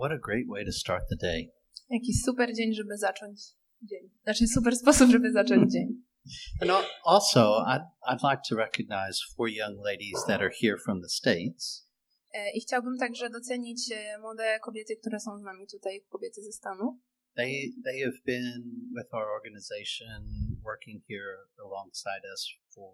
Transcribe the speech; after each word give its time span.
What 0.00 0.12
a 0.12 0.18
great 0.18 0.48
way 0.48 0.64
to 0.64 0.72
start 0.72 1.02
the 1.10 1.16
day. 1.16 1.52
Jaki 1.90 2.14
super 2.14 2.54
dzień, 2.54 2.74
żeby 2.74 2.96
zacząć 2.96 3.40
dzień. 3.82 4.10
Znaczy 4.22 4.46
super 4.46 4.76
sposób, 4.76 5.10
żeby 5.10 5.32
zacząć 5.32 5.72
dzień. 5.72 5.88
And 6.62 6.70
al- 6.70 6.84
also, 7.04 7.64
I'd, 7.68 7.84
I'd 8.08 8.22
like 8.30 8.42
to 8.48 8.56
recognize 8.56 9.18
four 9.36 9.48
young 9.48 9.76
ladies 9.84 10.24
that 10.26 10.40
are 10.40 10.50
here 10.62 10.78
from 10.84 11.02
the 11.02 11.08
States. 11.08 11.88
E, 12.34 12.50
I 12.54 12.60
chciałbym 12.60 12.98
także 12.98 13.30
docenić 13.30 13.92
e, 13.92 14.18
młode 14.18 14.60
kobiety, 14.62 14.96
które 14.96 15.20
są 15.20 15.38
z 15.38 15.42
nami 15.42 15.66
tutaj, 15.66 16.04
kobiety 16.08 16.42
ze 16.42 16.52
stanu. 16.52 17.00
They, 17.36 17.72
they 17.84 18.00
have 18.00 18.18
been 18.26 18.62
with 18.96 19.14
our 19.14 19.26
organization 19.38 20.20
working 20.64 21.02
here 21.08 21.36
alongside 21.58 22.22
us 22.32 22.48
for 22.74 22.92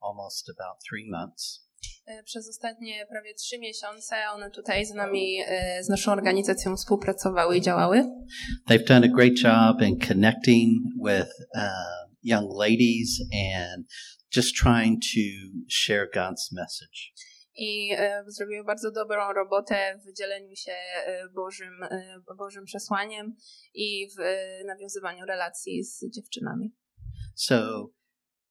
almost 0.00 0.50
about 0.58 0.76
three 0.90 1.10
months. 1.10 1.68
E, 2.06 2.22
Przez 2.22 2.48
ostatnie 2.48 3.06
prawie 3.06 3.34
trzy 3.34 3.58
miesiące 3.58 4.16
one 4.34 4.50
tutaj 4.50 4.86
z 4.86 4.94
nami, 4.94 5.40
e, 5.46 5.84
z 5.84 5.88
naszą 5.88 6.12
organizacją 6.12 6.76
współpracowały 6.76 7.56
i 7.56 7.60
działały. 7.60 8.04
They've 8.68 8.86
done 8.86 9.06
a 9.06 9.08
great 9.08 9.32
job 9.44 9.82
in 9.82 9.98
connecting 10.08 10.82
with 11.06 11.30
uh, 11.54 12.10
young 12.22 12.48
ladies 12.58 13.20
and 13.54 13.86
just 14.36 14.54
trying 14.56 15.02
to 15.02 15.20
share 15.68 16.08
God's 16.14 16.52
message. 16.52 17.12
I 17.56 17.90
e, 17.92 18.24
zrobiły 18.26 18.64
bardzo 18.64 18.90
dobrą 18.90 19.32
robotę 19.32 20.00
w 20.06 20.16
dzieleniu 20.18 20.56
się 20.56 20.72
e, 20.72 21.28
Bożym, 21.34 21.74
Bożym 22.38 22.64
przesłaniem 22.64 23.36
i 23.74 24.08
w 24.18 24.22
nawiązywaniu 24.66 25.26
relacji 25.26 25.84
z 25.84 26.10
dziewczynami. 26.10 26.74
So, 27.34 27.88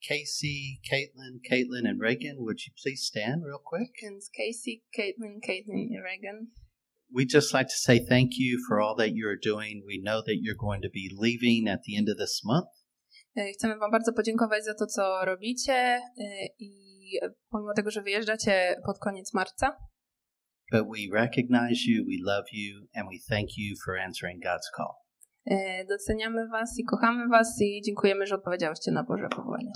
Casey, 0.09 0.81
Caitlin, 0.91 1.39
Caitlin, 1.49 1.87
and 1.89 1.99
Reagan, 2.01 2.35
would 2.39 2.59
you 2.65 2.73
please 2.83 3.01
stand 3.03 3.43
real 3.45 3.61
quick? 3.63 3.91
Więc 4.03 4.29
Casey, 4.29 4.83
Caitlin, 4.97 5.39
Caitlin 5.47 5.89
i 5.91 5.99
Reagan. 6.03 6.47
We'd 7.15 7.29
just 7.29 7.53
like 7.53 7.67
to 7.67 7.77
say 7.77 7.99
thank 7.99 8.31
you 8.37 8.59
for 8.67 8.81
all 8.81 8.95
that 8.95 9.15
you're 9.15 9.37
doing. 9.37 9.83
We 9.87 10.01
know 10.03 10.21
that 10.21 10.37
you're 10.41 10.59
going 10.59 10.81
to 10.81 10.89
be 10.89 11.09
leaving 11.25 11.67
at 11.67 11.83
the 11.83 11.95
end 11.97 12.09
of 12.09 12.17
this 12.17 12.41
month. 12.43 12.69
Chcemy 13.53 13.77
Wam 13.79 13.91
bardzo 13.91 14.13
podziękować 14.13 14.65
za 14.65 14.73
to, 14.73 14.87
co 14.87 15.25
robicie 15.25 16.01
i 16.59 16.69
pomimo 17.49 17.73
tego, 17.73 17.91
że 17.91 18.01
wyjeżdżacie 18.01 18.75
pod 18.85 18.99
koniec 18.99 19.33
marca, 19.33 19.77
But 20.71 20.87
we 20.87 21.07
recognize 21.11 21.85
you, 21.85 22.03
we 22.03 22.17
love 22.19 22.45
you, 22.51 22.87
and 22.95 23.07
we 23.07 23.19
thank 23.29 23.49
you 23.57 23.75
for 23.85 23.95
answering 23.95 24.41
God's 24.41 24.69
call. 24.77 25.02
E, 25.45 25.85
doceniamy 25.85 26.47
Was 26.47 26.79
i 26.79 26.83
kochamy 26.83 27.27
Was 27.27 27.61
i 27.61 27.81
dziękujemy, 27.85 28.25
że 28.25 28.35
odpowiedziałyście 28.35 28.91
na 28.91 29.03
Boże 29.03 29.29
powołanie. 29.29 29.71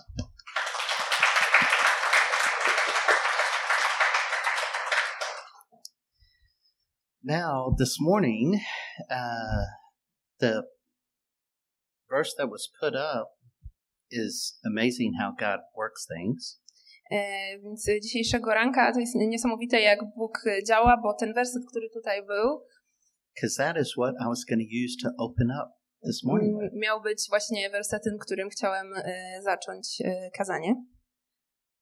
Now, 7.24 7.76
this 7.80 7.98
morning, 8.00 8.56
uh, 9.10 9.66
the 10.40 10.64
verse 12.10 12.34
that 12.38 12.50
was 12.50 12.70
put 12.80 12.96
up 12.96 13.28
is 14.10 14.60
amazing 14.66 15.14
how 15.20 15.32
God 15.40 15.60
works 15.76 16.08
things. 16.08 16.62
E, 17.12 17.60
Więc 17.64 17.86
dzisiejszego 18.04 18.54
ranka 18.54 18.94
to 18.94 19.00
jest 19.00 19.16
niesamowite, 19.16 19.82
jak 19.82 20.00
Bóg 20.18 20.44
działa, 20.68 20.98
bo 21.04 21.14
ten 21.14 21.34
werset, 21.34 21.64
który 21.70 21.90
tutaj 21.90 22.26
był, 22.26 22.62
Because 23.42 23.56
that 23.58 23.78
is 23.78 23.94
what 23.98 24.16
I 24.20 24.28
was 24.28 24.44
going 24.50 24.60
to 24.60 24.76
use 24.84 24.98
to 25.04 25.10
open 25.20 25.52
up 25.52 25.70
this 26.04 26.24
morning 26.24 26.58
with. 26.58 26.74
m, 26.74 26.80
miał 26.80 27.02
być 27.02 27.26
właśnie 27.30 27.70
wersetem, 27.70 28.18
którym 28.18 28.50
chciałem 28.50 28.94
e, 28.96 29.42
zacząć 29.42 30.02
e, 30.06 30.32
kazanie. 30.38 30.74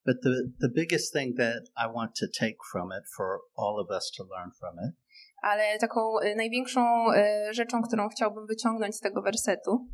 But 0.05 0.17
the, 0.23 0.29
the 0.61 0.69
biggest 0.75 1.13
thing 1.13 1.37
that 1.37 1.63
I 1.77 1.93
want 1.93 2.11
to 2.19 2.25
take 2.39 2.57
from 2.71 2.89
it 2.99 3.03
for 3.17 3.39
all 3.57 3.79
of 3.79 3.87
us 3.97 4.11
to 4.17 4.23
learn 4.23 4.51
from 4.59 4.75
it 4.89 4.95
Ale 5.41 5.79
taką 5.79 6.19
e, 6.19 6.35
największą 6.35 7.05
rzeczą, 7.51 7.81
którą 7.81 8.09
chciałbym 8.09 8.47
wyciągnąć 8.47 8.95
z 8.95 8.99
tego 8.99 9.21
wersetu, 9.21 9.87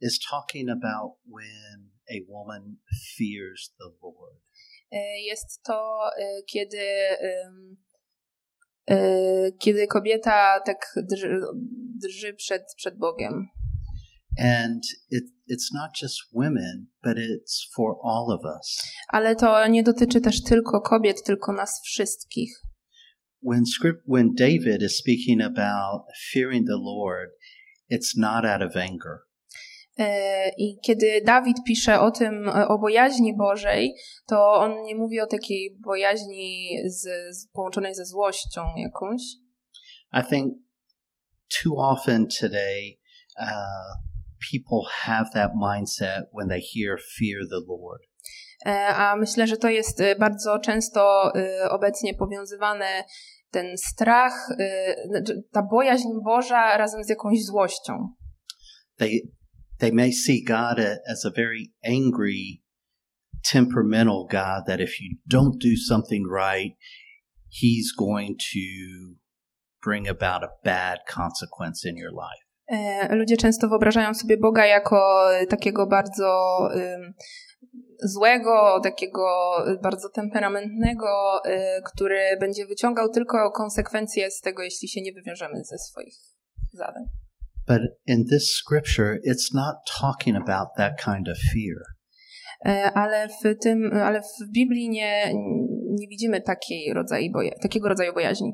is 0.00 0.18
talking 0.30 0.70
about 0.70 1.12
when 1.36 1.90
a 2.10 2.32
woman 2.32 2.76
fears 3.16 3.74
the 3.78 3.84
Lord. 4.02 4.40
jest 5.26 5.62
to, 5.62 6.00
kiedy, 6.52 6.78
e, 6.78 7.52
kiedy 9.58 9.86
kobieta 9.86 10.60
tak 10.66 10.94
drży, 11.10 11.40
drży 12.02 12.34
przed, 12.34 12.62
przed 12.76 12.98
Bogiem. 12.98 13.48
And 14.38 14.82
it, 15.10 15.24
it's 15.50 15.72
not 15.74 15.90
just 16.02 16.20
women, 16.32 16.86
but 17.02 17.16
it's 17.16 17.66
for 17.74 17.96
all 18.04 18.30
of 18.30 18.40
us. 18.44 18.82
Ale 19.08 19.36
to 19.36 19.66
nie 19.66 19.82
dotyczy 19.82 20.20
też 20.20 20.42
tylko 20.42 20.80
kobiet, 20.80 21.22
tylko 21.24 21.52
nas 21.52 21.80
wszystkich. 21.84 22.50
When 23.42 23.66
script, 23.66 24.00
when 24.08 24.34
David 24.34 24.82
is 24.82 24.98
speaking 24.98 25.42
about 25.42 26.02
fearing 26.32 26.66
the 26.66 26.78
Lord, 26.78 27.30
it's 27.90 28.16
not 28.16 28.44
out 28.44 28.62
of 28.62 28.76
anger. 28.76 29.27
E, 29.98 30.48
I 30.58 30.78
kiedy 30.82 31.22
Dawid 31.24 31.56
pisze 31.66 32.00
o 32.00 32.10
tym, 32.10 32.48
e, 32.48 32.68
o 32.68 32.78
bojaźni 32.78 33.36
Bożej, 33.36 33.94
to 34.26 34.54
on 34.54 34.82
nie 34.82 34.94
mówi 34.94 35.20
o 35.20 35.26
takiej 35.26 35.76
bojaźni 35.80 36.68
z, 36.86 37.02
z, 37.36 37.48
połączonej 37.52 37.94
ze 37.94 38.04
złością 38.04 38.60
jakąś. 38.76 39.22
I 40.12 40.24
think 40.30 40.54
too 41.62 41.76
often 41.76 42.26
today, 42.40 42.98
uh, 43.40 43.94
people 44.52 44.90
have 44.90 45.30
that 45.34 45.50
mindset 45.54 46.24
when 46.38 46.48
they 46.48 46.60
hear 46.60 46.98
fear 47.18 47.40
the 47.50 47.60
Lord. 47.68 48.02
E, 48.66 48.86
A 48.86 49.16
myślę, 49.16 49.46
że 49.46 49.56
to 49.56 49.68
jest 49.68 50.02
bardzo 50.18 50.58
często 50.58 51.32
obecnie 51.70 52.14
powiązywane 52.14 53.04
ten 53.50 53.78
strach, 53.78 54.48
znaczy 55.10 55.42
ta 55.52 55.62
bojaźń 55.62 56.08
Boża 56.24 56.76
razem 56.76 57.04
z 57.04 57.08
jakąś 57.08 57.44
złością. 57.44 58.08
They, 58.98 59.20
they 59.78 59.92
may 59.92 60.12
see 60.12 60.44
God 60.44 60.78
as 60.78 61.24
a 61.24 61.30
very 61.30 61.72
angry, 61.84 62.62
temperamental 63.44 64.26
God 64.30 64.62
that 64.66 64.80
if 64.80 65.00
you 65.00 65.18
don't 65.26 65.60
do 65.60 65.76
something 65.76 66.26
right, 66.26 66.76
he's 67.48 67.92
going 67.92 68.36
to 68.52 69.16
bring 69.82 70.08
about 70.08 70.42
a 70.42 70.50
bad 70.64 70.98
consequence 71.06 71.84
in 71.84 71.96
your 71.96 72.12
life. 72.12 72.44
E, 72.70 73.16
Ludzie 73.16 73.36
często 73.36 73.68
wyobrażają 73.68 74.14
sobie 74.14 74.36
Boga 74.36 74.66
jako 74.66 75.28
e, 75.34 75.46
takiego 75.46 75.86
bardzo 75.86 76.58
ym, 76.74 77.14
złego, 78.02 78.80
takiego 78.82 79.54
e, 79.66 79.76
bardzo 79.82 80.08
temperamentnego, 80.08 81.40
e, 81.44 81.82
który 81.82 82.36
będzie 82.40 82.66
wyciągał 82.66 83.08
tylko 83.08 83.50
konsekwencje 83.50 84.30
z 84.30 84.40
tego, 84.40 84.62
jeśli 84.62 84.88
się 84.88 85.00
nie 85.02 85.12
wywiążemy 85.12 85.64
ze 85.64 85.78
swoich 85.78 86.14
zadań. 86.72 87.04
But 87.68 87.80
in 88.06 88.24
this 88.30 88.50
scripture, 88.54 89.18
it's 89.22 89.54
not 89.54 89.74
talking 90.00 90.36
about 90.36 90.68
that 90.78 90.96
kind 91.04 91.28
of 91.28 91.36
fear. 91.36 91.82
E, 92.64 92.90
Ale 92.94 93.28
w 93.28 93.58
tym, 93.62 93.90
ale 93.92 94.20
w 94.20 94.52
Biblii 94.52 94.88
nie, 94.88 95.32
nie 95.90 96.08
widzimy 96.08 96.40
takiej 96.40 96.94
rodzaju 96.94 97.32
boja, 97.32 97.52
takiego 97.62 97.88
rodzaju 97.88 98.12
bojaźni. 98.12 98.52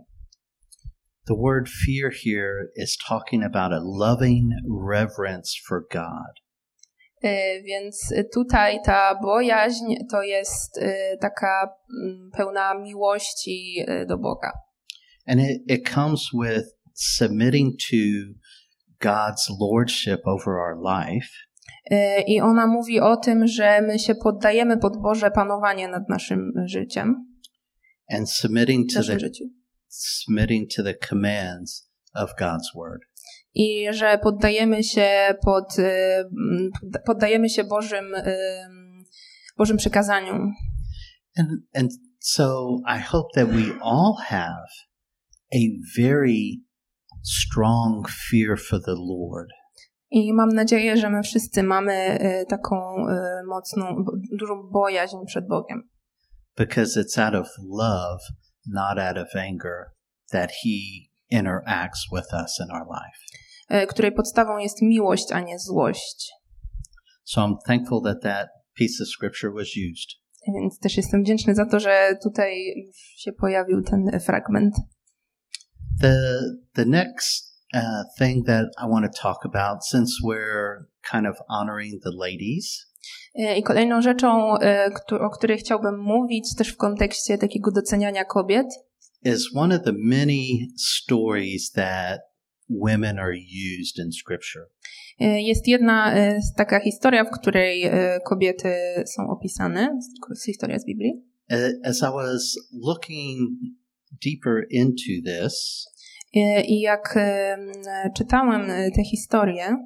The 1.26 1.34
word 1.34 1.68
fear 1.68 2.10
here 2.24 2.68
is 2.76 2.96
talking 3.08 3.44
about 3.44 3.72
a 3.72 3.80
loving 3.82 4.50
reverence 4.90 5.50
for 5.68 5.86
God. 5.92 6.32
E, 7.22 7.62
Więc 7.62 8.14
tutaj 8.34 8.78
ta 8.84 9.18
bojaźń 9.22 9.94
to 10.10 10.22
jest 10.22 10.78
e, 10.78 11.16
taka 11.16 11.68
mm, 12.02 12.30
pełna 12.36 12.74
miłości 12.74 13.84
do 14.08 14.18
Boga. 14.18 14.52
And 15.26 15.40
it, 15.40 15.62
it 15.68 15.88
comes 15.94 16.30
with 16.44 16.64
submitting 16.94 17.76
to 17.90 17.96
God's 19.04 19.50
lordship 19.60 20.20
over 20.26 20.52
our 20.54 20.76
life 20.76 21.28
E, 21.90 22.22
I 22.22 22.40
ona 22.40 22.66
mówi 22.66 23.00
o 23.00 23.16
tym, 23.16 23.46
że 23.46 23.82
my 23.82 23.98
się 23.98 24.14
poddajemy 24.14 24.78
pod 24.78 24.96
Boże 25.02 25.30
panowanie 25.30 25.88
nad 25.88 26.08
naszym 26.08 26.52
życiem, 26.64 27.36
and 28.10 28.30
submitting 28.30 28.92
to 28.92 29.02
the 29.02 29.18
życiu. 29.18 29.44
submitting 29.88 30.70
to 30.76 30.82
the 30.82 30.94
commands 31.08 31.90
of 32.14 32.30
God's 32.40 32.74
word. 32.74 33.00
I 33.54 33.86
że 33.90 34.18
poddajemy 34.18 34.84
się 34.84 35.34
pod, 35.44 35.78
e, 35.78 36.24
poddajemy 37.06 37.48
się 37.48 37.64
Bożym, 37.64 38.14
e, 38.14 38.36
Bożym 39.58 39.76
przekazaniom. 39.76 40.52
And 41.36 41.48
and 41.74 41.90
so 42.20 42.76
I 42.86 43.00
hope 43.00 43.28
that 43.34 43.48
we 43.48 43.80
all 43.82 44.14
have 44.26 44.68
a 45.54 45.58
very 45.98 46.63
strong 47.24 48.08
fear 48.30 48.58
for 48.68 48.80
the 48.82 48.94
Lord. 48.98 49.48
I 50.10 50.32
mam 50.32 50.48
nadzieję, 50.48 50.96
że 50.96 51.10
my 51.10 51.22
wszyscy 51.22 51.62
mamy 51.62 51.92
e, 51.92 52.44
taką 52.46 52.76
e, 53.08 53.42
mocną, 53.48 54.04
dużą 54.38 54.62
bojaźń 54.72 55.16
przed 55.26 55.48
Bogiem. 55.48 55.82
because 56.56 57.00
it's 57.00 57.18
out 57.18 57.34
of 57.34 57.48
love, 57.58 58.20
not 58.66 58.98
out 58.98 59.18
of 59.18 59.36
anger, 59.36 59.84
that 60.30 60.50
He 60.50 60.78
interacts 61.30 62.06
with 62.12 62.32
us 62.42 62.60
in 62.60 62.70
our 62.70 62.86
life. 62.86 63.18
e, 63.68 63.86
której 63.86 64.12
podstawą 64.12 64.58
jest 64.58 64.82
miłość, 64.82 65.32
a 65.32 65.40
nie 65.40 65.58
złość. 65.58 66.32
So 67.24 67.40
I'm 67.40 67.54
thankful 67.66 68.02
that 68.02 68.22
that 68.22 68.48
piece 68.74 69.02
of 69.02 69.08
scripture 69.08 69.52
was 69.52 69.66
used. 69.66 70.24
Więc 70.54 70.78
też 70.78 70.96
jestem 70.96 71.22
wdzięczny 71.22 71.54
za 71.54 71.66
to, 71.66 71.80
że 71.80 72.16
tutaj 72.22 72.54
się 73.16 73.32
pojawił 73.32 73.82
ten 73.82 74.20
fragment. 74.26 74.74
The 76.00 76.40
the 76.74 76.84
next 76.84 77.54
uh, 77.74 78.04
thing 78.18 78.44
that 78.46 78.66
I 78.78 78.86
want 78.86 79.04
to 79.12 79.20
talk 79.22 79.44
about, 79.44 79.84
since 79.84 80.20
we're 80.22 80.88
kind 81.12 81.26
of 81.26 81.36
honoring 81.48 82.00
the 82.02 82.12
ladies, 82.12 82.86
E, 83.34 83.58
I 83.58 83.62
kolejną 83.62 84.02
rzeczą, 84.02 84.58
e, 84.58 84.90
o 85.20 85.30
której 85.30 85.58
chciałbym 85.58 85.98
mówić, 85.98 86.54
też 86.56 86.68
w 86.68 86.76
kontekście 86.76 87.38
takiego 87.38 87.70
doceniania 87.70 88.24
kobiet, 88.24 88.66
is 89.24 89.46
one 89.54 89.76
of 89.76 89.82
the 89.82 89.92
many 89.96 90.46
stories 90.76 91.72
that 91.72 92.20
women 92.68 93.18
are 93.18 93.34
used 93.80 94.06
in 94.06 94.12
Scripture. 94.12 94.64
e, 95.20 95.42
jest 95.42 95.68
jedna 95.68 96.14
taka 96.56 96.80
historia, 96.80 97.24
w 97.24 97.30
której 97.30 97.90
kobiety 98.24 98.74
są 99.06 99.28
opisane, 99.28 99.98
historia 100.46 100.78
z 100.78 100.84
Biblii. 100.84 101.12
As 101.84 102.02
I 102.02 102.10
was 102.12 102.58
looking 102.72 103.50
deeper 104.20 104.64
into 104.70 105.22
this, 105.24 105.86
I 106.66 106.80
jak 106.80 107.18
czytałem 108.16 108.70
e, 108.70 108.90
tę 108.90 109.04
historię, 109.04 109.76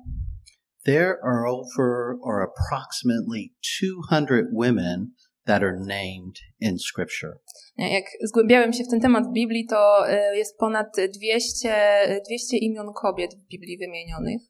there 0.85 1.19
are 1.23 1.47
over 1.47 2.17
or 2.23 2.43
approximately 2.43 3.53
200 3.81 4.49
women 4.53 5.13
that 5.45 5.63
are 5.63 5.77
named 5.77 6.39
in 6.61 6.79
Scripture. 6.79 7.33
e, 7.79 7.89
jak 7.89 8.05
zgłębiałem 8.23 8.73
się 8.73 8.85
w 8.85 8.89
ten 8.89 9.01
temat 9.01 9.25
w 9.27 9.33
Biblii, 9.33 9.67
to 9.67 10.09
e, 10.09 10.37
jest 10.37 10.59
ponad 10.59 10.87
200, 11.15 12.21
200 12.27 12.57
imion 12.57 12.93
kobiet 13.03 13.35
w 13.35 13.49
Biblii 13.49 13.79
wymienionych. 13.79 14.41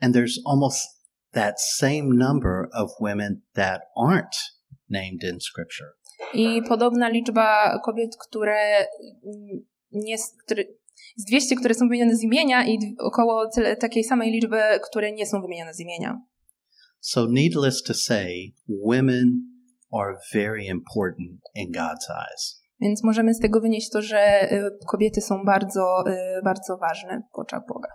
And 0.00 0.14
there's 0.14 0.40
almost 0.46 0.88
that 1.32 1.60
same 1.60 2.02
number 2.02 2.68
of 2.74 2.90
women 3.00 3.42
that 3.54 3.80
aren't 3.96 4.36
named 4.90 5.24
in 5.24 5.40
Scripture. 5.40 5.88
I 6.34 6.62
podobna 6.68 7.08
liczba 7.08 7.78
kobiet, 7.84 8.16
które 8.16 8.86
nie, 9.92 10.16
które, 10.46 10.64
z 11.16 11.24
200, 11.24 11.56
które 11.56 11.74
są 11.74 11.88
wymienione 11.88 12.16
z 12.16 12.22
imienia 12.22 12.66
i 12.66 12.78
około 12.98 13.48
tyle, 13.54 13.76
takiej 13.76 14.04
samej 14.04 14.32
liczby, 14.32 14.60
które 14.90 15.12
nie 15.12 15.26
są 15.26 15.42
wymienione 15.42 15.74
z 15.74 15.80
imienia. 15.80 16.20
So, 17.00 17.26
needless 17.30 17.82
to 17.82 17.94
say, 17.94 18.52
women 18.86 19.52
are 19.92 20.16
very 20.34 20.64
important 20.64 21.40
in 21.54 21.72
God's 21.72 22.10
eyes. 22.10 22.62
Więc 22.80 23.04
możemy 23.04 23.34
z 23.34 23.38
tego 23.38 23.60
wynieść 23.60 23.90
to, 23.90 24.02
że 24.02 24.52
y, 24.52 24.70
kobiety 24.86 25.20
są 25.20 25.44
bardzo, 25.44 26.04
y, 26.06 26.42
bardzo 26.44 26.76
ważne 26.76 27.22
w 27.32 27.38
oczach 27.38 27.62
Boga. 27.68 27.88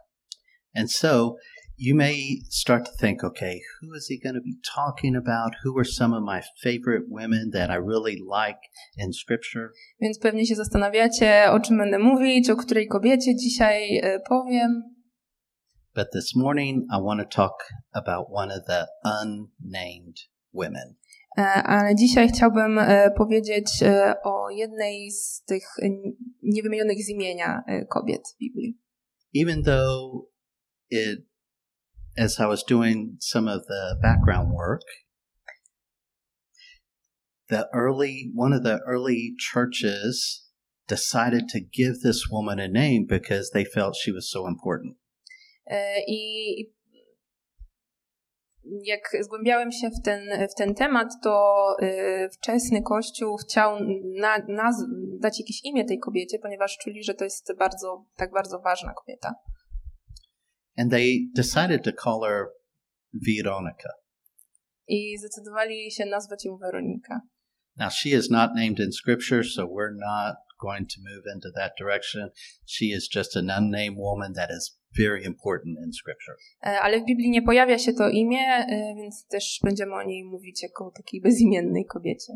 And 0.76 0.92
so, 0.92 1.36
you 1.78 1.96
may 1.96 2.42
start 2.50 2.86
to 2.86 2.92
think, 3.00 3.24
okay, 3.24 3.62
who 3.82 3.94
is 3.96 4.08
he 4.10 4.20
going 4.24 4.36
to 4.36 4.42
be 4.42 4.56
talking 4.76 5.16
about? 5.16 5.52
Who 5.64 5.78
are 5.80 5.86
some 5.86 6.14
of 6.18 6.24
my 6.24 6.42
favorite 6.64 7.04
women 7.10 7.52
that 7.54 7.70
I 7.70 7.76
really 7.76 8.18
like 8.40 8.60
in 8.98 9.14
Scripture? 9.14 9.70
Więc 10.02 10.20
pewnie 10.20 10.46
się 10.46 10.56
zastanawiacie, 10.56 11.52
o 11.52 11.60
czym 11.60 11.78
będę 11.78 12.00
mówić, 12.00 12.50
o 12.50 12.56
której 12.56 12.88
kobiecie 12.88 13.36
dzisiaj 13.36 13.98
y, 13.98 14.20
powiem. 14.30 14.84
But 15.96 16.08
this 16.14 16.36
morning, 16.36 16.84
I 16.92 17.02
want 17.04 17.20
to 17.22 17.28
talk 17.36 17.54
about 17.94 18.28
one 18.32 18.52
of 18.52 18.66
the 18.68 18.86
unnamed 19.04 20.18
women. 20.54 20.96
E, 21.38 21.42
Ale 21.44 21.96
dzisiaj 21.96 22.28
chciałbym 22.30 22.80
e, 22.80 23.12
powiedzieć 23.18 23.84
e, 23.84 24.14
o 24.24 24.50
jednej 24.50 25.12
z 25.12 25.44
tych 25.44 25.64
e, 25.84 25.90
niewymienionych 26.44 26.98
z 27.06 27.10
imienia 27.10 27.64
e, 27.68 27.86
kobiet 27.86 28.22
w 28.36 28.40
Biblii. 28.40 28.78
even 29.34 29.64
though 29.64 30.26
it 30.90 31.20
as 32.18 32.40
i 32.40 32.46
was 32.46 32.64
doing 32.64 33.18
some 33.20 33.48
of 33.48 33.62
the 33.68 33.96
background 34.02 34.52
work 34.52 34.82
the 37.50 37.68
early 37.74 38.32
one 38.36 38.54
of 38.54 38.64
the 38.64 38.80
early 38.86 39.36
churches 39.40 40.44
decided 40.88 41.48
to 41.50 41.60
give 41.60 42.02
this 42.02 42.30
woman 42.32 42.60
a 42.60 42.68
name 42.68 43.06
because 43.08 43.52
they 43.54 43.66
felt 43.66 43.96
she 43.96 44.12
was 44.12 44.30
so 44.30 44.48
important 44.48 44.96
E, 45.70 46.00
I 46.08 46.78
jak 48.84 49.00
zgłębiałem 49.22 49.72
się 49.72 49.90
w 49.90 50.02
ten, 50.06 50.48
w 50.50 50.56
ten 50.58 50.76
temat, 50.76 51.08
to 51.24 51.66
e, 51.82 52.30
wczesny 52.30 52.82
kościół 52.82 53.38
chciał 53.38 53.80
na, 54.20 54.38
naz- 54.40 54.86
dać 55.20 55.40
jakieś 55.40 55.66
imię 55.66 55.86
tej 55.86 56.00
kobiecie, 56.00 56.40
ponieważ 56.40 56.78
czuli, 56.78 57.04
że 57.04 57.14
to 57.14 57.24
jest 57.24 57.54
bardzo, 57.58 58.06
tak 58.16 58.32
bardzo 58.32 58.60
ważna 58.60 58.94
kobieta. 58.94 59.36
And 60.78 60.92
they 60.92 61.20
decided 61.36 61.84
to 61.84 61.92
call 61.92 62.22
her 62.30 62.46
veronica 63.14 63.90
I 64.88 65.18
zdecydowali 65.20 65.92
się 65.92 66.06
nazwać 66.06 66.46
ją 66.46 66.58
Weronika. 66.58 67.22
now 67.78 67.90
she 67.90 68.10
is 68.10 68.30
not 68.32 68.52
named 68.56 68.80
in 68.80 68.92
scripture 68.92 69.44
so 69.44 69.66
we're 69.66 69.96
not 70.00 70.36
going 70.62 70.88
to 70.90 70.96
move 71.02 71.24
into 71.36 71.52
that 71.56 71.72
direction 71.80 72.30
she 72.66 72.86
is 72.86 73.10
just 73.16 73.36
an 73.36 73.50
unnamed 73.50 73.98
woman 73.98 74.34
that 74.34 74.50
is 74.52 74.80
very 74.98 75.24
important 75.26 75.78
in 75.86 75.94
scripture 75.94 76.36
E, 76.64 76.80
Ale 76.82 77.02
w 77.02 77.06
Biblii 77.06 77.30
nie 77.30 77.42
pojawia 77.42 77.78
się 77.80 77.94
to 77.94 78.10
imię, 78.10 78.40
e, 78.40 78.94
więc 78.96 79.28
też 79.28 79.60
będziemy 79.64 79.94
o 79.94 80.04
niej 80.04 80.24
mówić 80.24 80.64
jako 80.64 80.92
takiej 80.98 81.22
bezimiennej 81.22 81.86
kobiecie. 81.86 82.34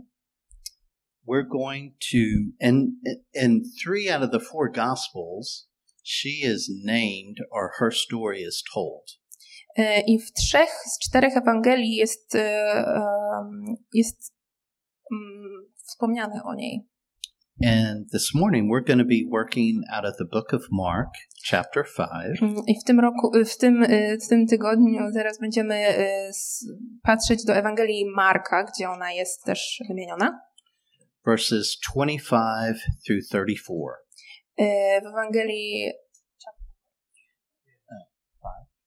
we're 1.27 1.47
going 1.47 1.93
to 2.11 2.17
in 2.67 2.95
in 3.43 3.61
three 3.83 4.09
out 4.13 4.23
of 4.23 4.31
the 4.31 4.39
four 4.39 4.71
gospels 4.71 5.69
she 6.03 6.29
is 6.29 6.69
named 6.85 7.37
or 7.51 7.69
her 7.79 7.91
story 7.91 8.39
is 8.41 8.63
told 8.73 9.21
E, 9.77 10.01
I 10.07 10.19
w 10.19 10.33
trzech 10.33 10.69
z 10.69 10.99
czterech 10.99 11.37
Ewangelii 11.37 11.95
jest, 11.95 12.35
e, 12.35 12.73
jest 13.93 14.33
mm, 15.11 15.65
wspomniane 15.87 16.43
o 16.43 16.53
niej. 16.55 16.87
and 17.65 18.09
this 18.11 18.33
morning 18.35 18.69
we're 18.71 18.87
going 18.87 18.99
to 18.99 19.05
be 19.05 19.23
working 19.31 19.83
out 19.93 20.05
of 20.05 20.13
the 20.17 20.25
book 20.25 20.53
of 20.53 20.61
mark 20.71 21.09
chapter 21.49 21.83
5 21.97 22.41
Mm, 22.41 22.55
I 22.67 22.79
w 22.79 22.83
tym 22.83 22.99
roku, 22.99 23.31
w 23.45 23.57
tym, 23.57 23.83
e, 23.83 24.17
w 24.17 24.27
tym 24.27 24.47
tygodniu 24.47 25.11
zaraz 25.13 25.39
będziemy 25.39 25.75
e, 25.75 26.31
patrzeć 27.03 27.45
do 27.45 27.53
Ewangelii 27.53 28.05
Marka, 28.15 28.63
gdzie 28.63 28.89
ona 28.89 29.11
jest 29.11 29.43
też 29.43 29.83
wymieniona. 29.87 30.39
verses 31.25 31.77
25 31.95 32.77
through 33.07 33.21
34 33.29 33.53
E, 33.53 34.10
W 34.57 35.07
Ewangelii 35.07 35.91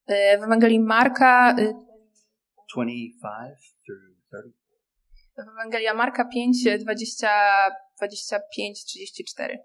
e, 0.09 0.39
w 0.39 0.43
Ewangelii 0.45 0.81
Marka 0.81 1.57
e, 1.59 1.73
25 2.75 3.57
through 3.87 4.17
30 4.31 4.55
w 5.37 5.49
Ewangelia 5.49 5.95
Marka 5.95 6.25
5, 6.25 6.79
20, 6.85 7.27
25, 8.01 8.85
34. 8.91 9.59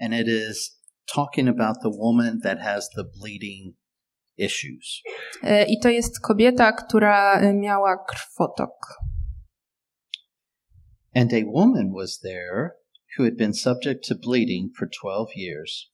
and 0.00 0.14
it 0.14 0.28
is 0.28 0.76
talking 1.14 1.48
about 1.48 1.76
the 1.82 1.90
woman 1.90 2.40
that 2.42 2.60
has 2.60 2.88
the 2.96 3.04
bleeding 3.04 3.74
issues 4.36 5.02
E, 5.44 5.66
I 5.68 5.78
to 5.82 5.88
jest 5.90 6.20
kobieta, 6.20 6.72
która 6.72 7.40
e, 7.40 7.52
miała 7.52 7.96
krwotok. 8.08 8.98
And 11.14 11.32
a 11.32 11.42
woman 11.46 11.92
was 11.92 12.18
there 12.20 12.70
who 13.16 13.24
had 13.24 13.36
been 13.36 13.54
subject 13.54 14.04
to 14.04 14.14
bleeding 14.14 14.70
for 14.74 14.86
twelve 14.86 15.30
years. 15.34 15.88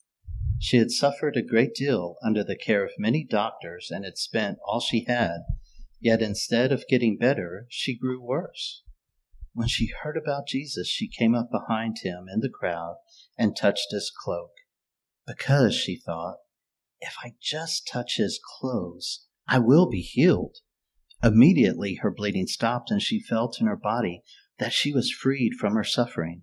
She 0.61 0.79
had 0.79 0.91
suffered 0.91 1.37
a 1.37 1.43
great 1.43 1.75
deal 1.75 2.17
under 2.25 2.43
the 2.43 2.57
care 2.57 2.85
of 2.85 2.93
many 2.99 3.25
doctors 3.25 3.91
and 3.91 4.05
had 4.05 4.19
spent 4.19 4.59
all 4.67 4.81
she 4.81 5.05
had, 5.07 5.39
yet 6.01 6.21
instead 6.21 6.73
of 6.73 6.89
getting 6.89 7.17
better, 7.17 7.67
she 7.69 7.97
grew 7.97 8.21
worse. 8.23 8.83
When 9.53 9.69
she 9.69 9.93
heard 10.03 10.17
about 10.17 10.47
Jesus, 10.47 10.89
she 10.89 11.09
came 11.09 11.35
up 11.35 11.51
behind 11.51 11.99
him 12.03 12.27
in 12.33 12.41
the 12.41 12.49
crowd 12.49 12.97
and 13.37 13.57
touched 13.57 13.89
his 13.91 14.13
cloak. 14.17 14.51
Because, 15.27 15.75
she 15.75 15.97
thought, 15.97 16.37
if 17.01 17.15
I 17.25 17.35
just 17.41 17.87
touch 17.87 18.17
his 18.17 18.41
clothes, 18.43 19.27
I 19.49 19.59
will 19.59 19.89
be 19.89 20.01
healed. 20.01 20.59
Immediately 21.23 21.97
her 22.03 22.11
bleeding 22.11 22.47
stopped 22.47 22.91
and 22.91 23.03
she 23.03 23.21
felt 23.21 23.61
in 23.61 23.67
her 23.67 23.77
body 23.77 24.23
that 24.59 24.73
she 24.73 24.93
was 24.93 25.11
freed 25.11 25.55
from 25.55 25.75
her 25.75 25.85
suffering. 25.85 26.43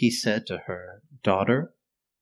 He 0.00 0.10
said 0.10 0.46
to 0.46 0.58
her, 0.66 1.02
Daughter, 1.22 1.74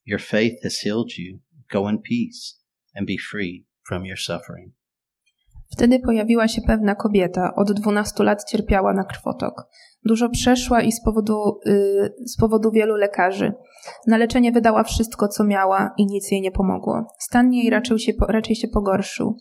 your 0.04 0.20
faith 0.20 0.62
has 0.62 0.80
healed 0.80 1.10
you. 1.18 1.38
Go 1.72 1.88
in 1.88 1.98
peace 1.98 2.54
and 2.94 3.06
be 3.06 3.16
free 3.30 3.66
from 3.88 4.04
your 4.04 4.18
suffering. 4.18 4.72
Wtedy 5.70 5.98
pojawiła 6.00 6.48
się 6.48 6.62
pewna 6.66 6.94
kobieta, 6.94 7.54
od 7.54 7.72
12 7.72 8.24
lat 8.24 8.44
cierpiała 8.44 8.94
na 8.94 9.04
krwotok. 9.04 9.66
Dużo 10.04 10.28
przeszła 10.28 10.82
i 10.82 10.92
z 10.92 11.02
powodu, 11.04 11.60
y, 11.66 12.14
z 12.24 12.36
powodu 12.36 12.70
wielu 12.70 12.96
lekarzy. 12.96 13.52
Na 14.06 14.16
leczenie 14.16 14.52
wydała 14.52 14.84
wszystko, 14.84 15.28
co 15.28 15.44
miała 15.44 15.94
i 15.98 16.06
nic 16.06 16.30
jej 16.30 16.40
nie 16.40 16.52
pomogło. 16.52 17.06
Stan 17.18 17.52
jej 17.52 17.70
raczej 17.70 17.98
się, 17.98 18.12
raczej 18.28 18.56
się 18.56 18.68
pogorszył. 18.68 19.36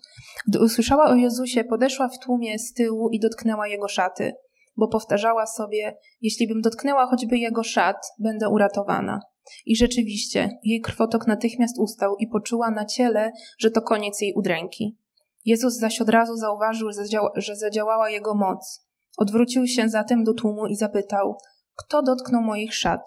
Gdy 0.47 0.59
usłyszała 0.59 1.09
o 1.09 1.15
Jezusie, 1.15 1.63
podeszła 1.63 2.07
w 2.07 2.19
tłumie 2.19 2.59
z 2.59 2.73
tyłu 2.73 3.09
i 3.09 3.19
dotknęła 3.19 3.67
jego 3.67 3.87
szaty, 3.87 4.33
bo 4.77 4.87
powtarzała 4.87 5.45
sobie: 5.45 5.97
Jeśli 6.21 6.47
bym 6.47 6.61
dotknęła 6.61 7.07
choćby 7.07 7.37
jego 7.37 7.63
szat, 7.63 7.97
będę 8.19 8.49
uratowana. 8.49 9.19
I 9.65 9.75
rzeczywiście, 9.75 10.49
jej 10.63 10.81
krwotok 10.81 11.27
natychmiast 11.27 11.79
ustał 11.79 12.15
i 12.19 12.27
poczuła 12.27 12.71
na 12.71 12.85
ciele, 12.85 13.31
że 13.59 13.71
to 13.71 13.81
koniec 13.81 14.21
jej 14.21 14.33
udręki. 14.33 14.97
Jezus 15.45 15.73
zaś 15.73 16.01
od 16.01 16.09
razu 16.09 16.35
zauważył, 16.35 16.89
że 17.35 17.55
zadziałała 17.55 18.09
jego 18.09 18.35
moc. 18.35 18.87
Odwrócił 19.17 19.67
się 19.67 19.89
zatem 19.89 20.23
do 20.23 20.33
tłumu 20.33 20.67
i 20.67 20.75
zapytał: 20.75 21.37
Kto 21.75 22.03
dotknął 22.03 22.41
moich 22.41 22.75
szat? 22.75 23.01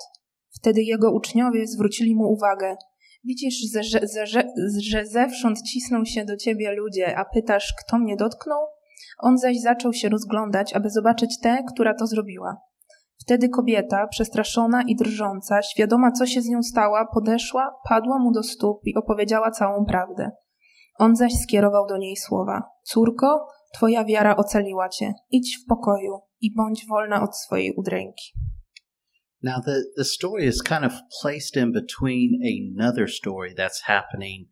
Wtedy 0.50 0.82
jego 0.82 1.12
uczniowie 1.12 1.66
zwrócili 1.66 2.14
mu 2.14 2.32
uwagę: 2.32 2.76
Widzisz, 3.24 3.54
że, 3.72 3.82
że, 3.82 4.26
że, 4.26 4.42
że 4.82 5.06
zewsząd 5.06 5.62
cisną 5.62 6.04
się 6.04 6.24
do 6.24 6.36
ciebie 6.36 6.72
ludzie, 6.72 7.16
a 7.16 7.24
pytasz, 7.24 7.74
kto 7.78 7.98
mnie 7.98 8.16
dotknął? 8.16 8.66
On 9.22 9.38
zaś 9.38 9.60
zaczął 9.60 9.92
się 9.92 10.08
rozglądać, 10.08 10.74
aby 10.74 10.90
zobaczyć 10.90 11.40
tę, 11.42 11.58
która 11.72 11.94
to 11.94 12.06
zrobiła. 12.06 12.56
Wtedy 13.20 13.48
kobieta, 13.48 14.06
przestraszona 14.06 14.82
i 14.82 14.96
drżąca, 14.96 15.62
świadoma 15.62 16.12
co 16.12 16.26
się 16.26 16.42
z 16.42 16.48
nią 16.48 16.62
stała, 16.62 17.06
podeszła, 17.14 17.70
padła 17.88 18.18
mu 18.18 18.32
do 18.32 18.42
stóp 18.42 18.80
i 18.84 18.94
opowiedziała 18.94 19.50
całą 19.50 19.84
prawdę. 19.84 20.30
On 20.98 21.16
zaś 21.16 21.32
skierował 21.32 21.86
do 21.86 21.96
niej 21.96 22.16
słowa: 22.16 22.62
Córko, 22.82 23.46
twoja 23.74 24.04
wiara 24.04 24.36
ocaliła 24.36 24.88
cię. 24.88 25.12
Idź 25.30 25.58
w 25.58 25.66
pokoju 25.66 26.20
i 26.40 26.54
bądź 26.54 26.86
wolna 26.86 27.22
od 27.22 27.36
swojej 27.36 27.72
udręki. 27.76 28.32
Now, 29.42 29.64
the, 29.64 29.82
the 29.96 30.04
story 30.04 30.44
is 30.44 30.62
kind 30.62 30.84
of 30.84 30.92
placed 31.22 31.56
in 31.56 31.72
between 31.72 32.40
another 32.44 33.10
story 33.10 33.54
that's 33.54 33.82
happening 33.82 34.48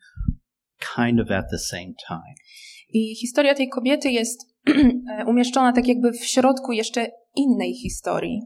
kind 0.96 1.20
of 1.20 1.30
at 1.30 1.50
the 1.50 1.58
same 1.58 1.92
time. 2.08 2.34
I 2.88 3.14
historia 3.14 3.54
tej 3.54 3.68
kobiety 3.68 4.10
jest 4.10 4.57
umieszczona 5.26 5.72
tak 5.72 5.88
jakby 5.88 6.12
w 6.12 6.24
środku 6.24 6.72
jeszcze 6.72 7.06
innej 7.36 7.74
historii. 7.74 8.40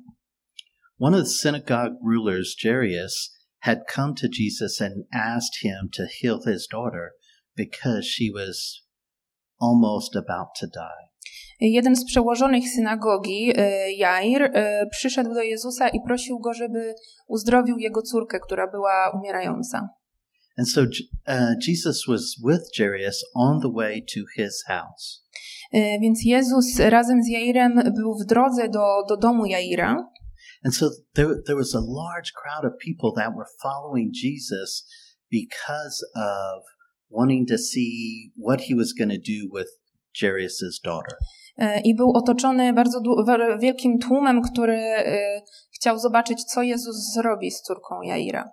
One 0.98 1.16
of 1.16 1.24
the 1.24 1.30
synagogue 1.30 1.96
rulers, 2.04 2.56
Jairus, 2.64 3.30
had 3.58 3.78
come 3.94 4.14
to 4.14 4.26
Jesus 4.40 4.80
and 4.80 4.92
asked 5.12 5.56
him 5.62 5.88
to 5.96 6.02
heal 6.20 6.38
his 6.46 6.68
daughter 6.72 7.10
because 7.56 8.06
she 8.06 8.24
was 8.34 8.82
almost 9.60 10.16
about 10.16 10.48
to 10.60 10.66
die. 10.66 11.12
Jeden 11.60 11.96
z 11.96 12.04
przełożonych 12.04 12.68
synagogi, 12.68 13.52
e, 13.56 13.92
Jair, 13.92 14.42
e, 14.42 14.86
przyszedł 14.90 15.34
do 15.34 15.42
Jezusa 15.42 15.88
i 15.88 16.00
prosił 16.06 16.38
go, 16.38 16.54
żeby 16.54 16.94
uzdrowił 17.28 17.78
jego 17.78 18.02
córkę, 18.02 18.40
która 18.40 18.70
była 18.70 19.10
umierająca. 19.14 19.88
And 20.58 20.68
so 20.68 20.82
uh, 20.82 21.54
Jesus 21.68 22.04
was 22.06 22.36
with 22.36 22.68
Jairus 22.78 23.24
on 23.34 23.60
the 23.60 23.70
way 23.70 24.02
to 24.02 24.20
his 24.36 24.64
house. 24.66 25.24
E, 25.72 26.00
więc 26.00 26.24
Jezus 26.24 26.78
razem 26.78 27.22
z 27.22 27.28
Jairem 27.28 27.82
był 27.96 28.14
w 28.14 28.26
drodze 28.26 28.68
do, 28.68 28.86
do 29.08 29.16
domu 29.16 29.46
Jaira. 29.46 30.08
And 30.64 30.74
so 30.74 30.90
there, 31.14 31.42
there 31.46 31.56
was 31.56 31.74
a 31.74 31.80
large 31.80 32.32
crowd 32.32 32.64
of 32.64 32.78
people 32.78 33.12
that 33.16 33.34
were 33.36 33.46
following 33.62 34.12
Jesus 34.12 34.86
because 35.30 36.06
of 36.14 36.62
wanting 37.10 37.48
to 37.48 37.58
see 37.58 38.32
what 38.36 38.60
he 38.60 38.74
was 38.74 38.92
going 38.92 39.10
to 39.10 39.18
do 39.18 39.48
with 39.52 39.68
Jairus' 40.22 40.80
daughter. 40.84 41.16
E, 41.58 41.80
I 41.80 41.94
był 41.94 42.12
otoczony 42.14 42.72
bardzo 42.72 43.00
wielkim 43.60 43.98
tłumem, 43.98 44.42
który 44.42 44.76
e, 44.76 45.42
chciał 45.74 45.98
zobaczyć, 45.98 46.44
co 46.44 46.62
Jezus 46.62 47.12
zrobi 47.14 47.50
z 47.50 47.62
córką 47.62 48.02
Jaira. 48.02 48.50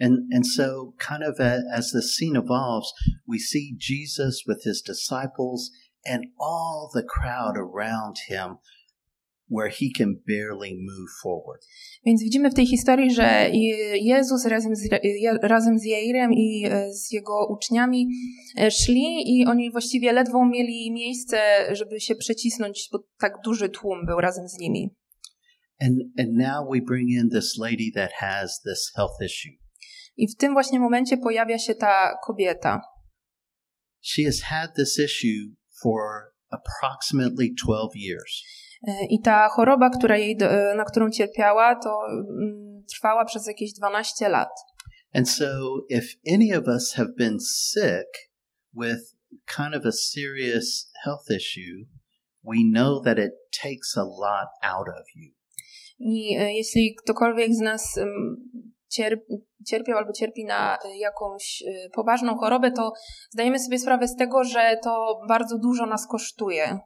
And, 0.00 0.18
and 0.34 0.46
so, 0.46 0.92
kind 0.98 1.22
of 1.22 1.40
a, 1.40 1.60
as 1.72 1.90
the 1.90 2.02
scene 2.02 2.38
evolves, 2.38 2.92
we 3.28 3.38
see 3.38 3.76
Jesus 3.78 4.42
with 4.46 4.64
his 4.64 4.82
disciples 4.82 5.70
and 6.06 6.24
all 6.38 6.90
the 6.94 7.02
crowd 7.02 7.56
around 7.56 8.18
him 8.28 8.58
where 9.50 9.68
he 9.68 9.90
can 9.98 10.14
barely 10.26 10.74
move 10.74 11.08
forward. 11.22 11.60
Więc 12.04 12.22
widzimy 12.22 12.50
w 12.50 12.54
tej 12.54 12.66
historii, 12.66 13.14
że 13.14 13.50
Jezus 13.94 14.46
razem 14.46 14.76
z, 14.76 14.88
razem 15.42 15.78
z 15.78 15.84
Jairem 15.84 16.32
i 16.32 16.66
e, 16.66 16.92
z 16.92 17.12
jego 17.12 17.46
uczniami 17.48 18.08
e, 18.58 18.70
szli 18.70 19.22
i 19.26 19.46
oni 19.46 19.70
właściwie 19.70 20.12
ledwo 20.12 20.46
mieli 20.46 20.92
miejsce, 20.92 21.38
żeby 21.72 22.00
się 22.00 22.14
przecisnąć, 22.14 22.88
bo 22.92 22.98
tak 23.20 23.32
duży 23.44 23.68
tłum 23.68 24.06
był 24.06 24.20
razem 24.20 24.48
z 24.48 24.58
nimi. 24.58 24.96
And, 25.80 25.96
and 26.18 26.28
now 26.32 26.72
we 26.72 26.80
bring 26.80 27.10
in 27.10 27.30
this 27.30 27.58
lady 27.58 27.90
that 27.94 28.10
has 28.12 28.60
this 28.62 28.92
health 28.96 29.22
issue. 29.24 29.56
I 30.16 30.28
w 30.28 30.36
tym 30.36 30.52
właśnie 30.52 30.80
momencie 30.80 31.16
pojawia 31.16 31.58
się 31.58 31.74
ta 31.74 32.18
kobieta. 32.26 32.80
She 34.02 34.24
has 34.24 34.40
had 34.40 34.74
this 34.76 34.98
issue 34.98 35.59
for 35.82 36.32
approximately 36.50 37.54
12 37.54 37.96
years. 37.96 38.44
E, 38.88 39.06
I 39.10 39.20
ta 39.20 39.48
choroba, 39.48 39.90
która 39.90 40.16
jej, 40.18 40.36
e, 40.40 40.74
na 40.76 40.84
którą 40.84 41.10
cierpiała, 41.10 41.74
to 41.74 42.00
mm, 42.08 42.84
trwała 42.94 43.24
przez 43.24 43.46
jakieś 43.46 43.72
12 43.72 44.28
lat. 44.28 44.48
And 45.14 45.28
so, 45.28 45.80
if 45.88 46.04
any 46.26 46.52
of 46.52 46.68
us 46.68 46.94
have 46.94 47.08
been 47.18 47.40
sick 47.40 48.06
with 48.72 49.00
kind 49.46 49.74
of 49.74 49.84
a 49.84 49.92
serious 49.92 50.90
health 51.04 51.30
issue, 51.30 51.86
we 52.44 52.62
know 52.62 53.00
that 53.00 53.18
it 53.18 53.32
takes 53.62 53.96
a 53.96 54.04
lot 54.04 54.48
out 54.62 54.88
of 54.88 55.04
you. 55.16 55.32
I 55.98 56.36
e, 56.38 56.52
jeśli 56.52 56.94
ktokolwiek 56.94 57.54
z 57.54 57.60
nas 57.60 57.98
cierpiał 59.66 59.98
albo 59.98 60.12
cierpi 60.12 60.44
na 60.44 60.78
jakąś 60.98 61.64
poważną 61.94 62.36
chorobę, 62.36 62.72
to 62.72 62.92
zdajemy 63.30 63.58
sobie 63.58 63.78
sprawę 63.78 64.08
z 64.08 64.16
tego, 64.16 64.44
że 64.44 64.76
to 64.82 65.20
bardzo 65.28 65.58
dużo 65.58 65.86
nas 65.86 66.06
kosztuje. 66.06 66.78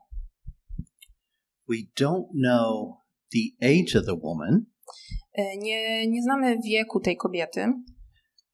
We 1.68 1.76
don't 2.00 2.28
know 2.34 2.96
the 3.32 3.66
age 3.66 3.99
of 3.99 4.06
the 4.06 4.16
woman. 4.23 4.66
E, 5.32 5.56
nie, 5.56 6.06
nie 6.06 6.23
znamy 6.23 6.58
wieku 6.64 7.00
tej 7.00 7.16
kobiety. 7.16 7.73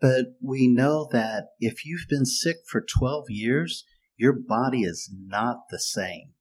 But 0.00 0.26
we 0.40 0.69
know 0.69 1.09
that 1.12 1.45
if 1.61 1.85
you've 1.85 2.09
been 2.09 2.26
sick 2.26 2.57
for 2.66 2.83
12 2.99 3.25
years, 3.28 3.85
your 4.19 4.35
body 4.49 4.80
is 4.80 5.11
not 5.28 5.57
the 5.71 5.78
same. 5.78 6.39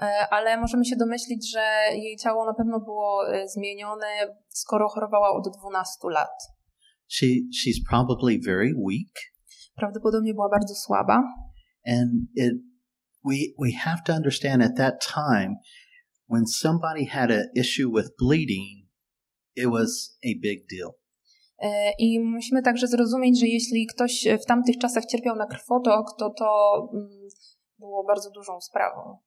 E, 0.00 0.28
ale 0.30 0.60
możemy 0.60 0.84
się 0.84 0.96
domyślić, 0.96 1.50
że 1.52 1.62
jej 1.92 2.16
ciało 2.16 2.46
na 2.46 2.54
pewno 2.54 2.80
było 2.80 3.34
e, 3.34 3.48
zmienione, 3.48 4.36
skoro 4.48 4.88
chorowała 4.88 5.30
od 5.30 5.56
12 5.58 5.92
lat. 6.10 6.42
She, 7.08 7.26
she's 7.26 7.80
probably 7.88 8.38
very 8.46 8.74
weak. 8.88 9.14
Prawdopodobnie 9.76 10.34
była 10.34 10.48
bardzo 10.48 10.74
słaba. 10.74 11.22
And 11.86 12.12
it, 12.36 12.52
we, 13.24 13.36
we 13.58 13.72
have 13.72 13.98
to 14.06 14.12
understand 14.12 14.62
at 14.62 14.76
that 14.76 14.94
time 15.14 15.56
when 16.28 16.46
somebody 16.46 17.04
had 17.04 17.30
an 17.30 17.44
issue 17.54 17.90
with 17.96 18.16
bleeding, 18.18 18.88
it 19.56 19.66
was 19.66 20.18
a 20.24 20.32
big 20.42 20.66
deal. 20.70 20.90
E, 21.58 21.92
I 21.98 22.20
musimy 22.20 22.62
także 22.62 22.86
zrozumieć, 22.86 23.40
że 23.40 23.46
jeśli 23.46 23.86
ktoś 23.86 24.28
w 24.42 24.46
tamtych 24.46 24.78
czasach 24.78 25.04
cierpiał 25.04 25.36
na 25.36 25.46
krwotok, 25.46 26.06
to 26.18 26.30
to 26.30 26.78
mm, 26.94 27.28
było 27.78 28.04
bardzo 28.04 28.30
dużą 28.30 28.60
sprawą. 28.60 29.18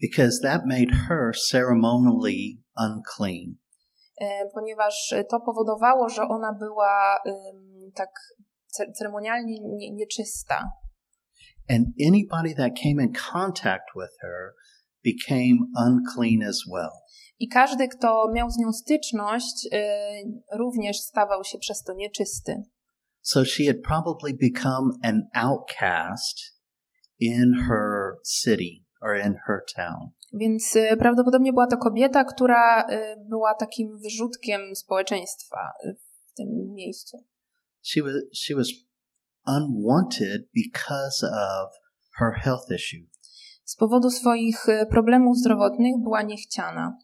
Because 0.00 0.40
that 0.42 0.66
made 0.66 0.90
her 1.08 1.32
ceremonially 1.50 2.62
unclean. 2.76 3.58
E, 4.20 4.50
ponieważ 4.54 5.14
to 5.30 5.40
powodowało, 5.40 6.08
że 6.08 6.22
ona 6.22 6.52
była 6.52 7.18
tak 7.94 8.10
ceremonialnie 8.98 9.60
nieczysta. 9.92 10.64
And 11.70 11.86
anybody 12.06 12.54
that 12.54 12.72
came 12.82 13.02
in 13.02 13.12
contact 13.12 13.94
with 13.96 14.10
her 14.22 14.54
became 15.04 15.58
unclean 15.76 16.42
as 16.42 16.62
well. 16.66 17.02
I 17.38 17.48
każdy, 17.48 17.88
kto 17.88 18.28
miał 18.34 18.50
z 18.50 18.58
nią 18.58 18.72
styczność, 18.72 19.68
y, 19.72 19.78
również 20.58 21.00
stawał 21.00 21.44
się 21.44 21.58
przez 21.58 21.82
to 21.82 21.94
nieczysty. 21.94 22.62
So 23.20 23.44
she 23.44 23.66
had 23.66 23.82
probably 23.82 24.34
become 24.34 24.90
an 25.02 25.22
outcast 25.34 26.40
in 27.20 27.54
her 27.68 28.14
city 28.24 28.87
or 29.00 29.16
in 29.16 29.34
her 29.46 29.60
town. 29.76 30.10
Więc 30.32 30.76
y, 30.76 30.96
prawdopodobnie 30.98 31.52
była 31.52 31.66
to 31.66 31.76
kobieta, 31.76 32.24
która 32.24 32.86
y, 32.90 33.16
była 33.28 33.54
takim 33.54 33.98
wyrzutkiem 33.98 34.76
społeczeństwa 34.76 35.72
w 36.30 36.34
tym 36.36 36.48
miejscu. 36.74 37.24
She 37.82 38.02
was 38.02 38.14
she 38.34 38.54
was 38.54 38.68
unwanted 39.46 40.48
because 40.54 41.26
of 41.26 41.70
her 42.18 42.32
health 42.32 42.70
issue 42.70 43.18
z 43.68 43.76
powodu 43.76 44.10
swoich 44.10 44.66
problemów 44.90 45.38
zdrowotnych 45.38 45.94
była 46.02 46.22
niechciana. 46.22 46.98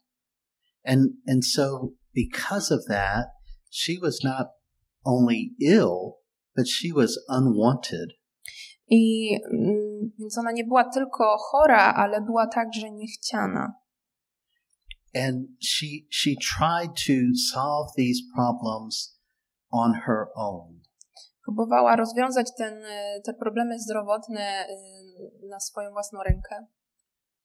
And, 0.85 1.07
and 1.29 1.47
so 1.47 1.89
because 2.15 2.75
of 2.75 2.81
that, 2.89 3.27
she 3.71 3.93
was 4.03 4.25
not 4.25 4.47
only 5.05 5.55
ill, 5.61 6.13
but 6.57 6.69
she 6.69 6.95
was 6.95 7.19
unwanted. 7.29 8.13
I 8.89 9.35
mm, 9.53 10.13
więc 10.19 10.39
ona 10.39 10.53
nie 10.53 10.65
była 10.65 10.85
tylko 10.85 11.37
chora, 11.39 11.95
ale 11.95 12.21
była 12.21 12.47
także 12.47 12.91
niechciana. 12.91 13.73
And 15.15 15.47
she 15.61 15.87
she 16.11 16.31
tried 16.59 16.91
to 17.07 17.13
solve 17.53 17.89
these 17.97 18.21
problems 18.35 19.21
on 19.71 19.93
her 20.07 20.27
own. 20.35 20.81
Próbowała 21.45 21.97
rozwiązać 21.97 22.47
ten, 22.59 22.75
y, 22.75 23.23
te 23.25 23.35
problemy 23.35 23.79
zdrowotne 23.79 24.67
y, 24.69 25.49
na 25.49 25.61
swoją 25.61 25.91
własną 25.91 26.19
rękę. 26.23 26.67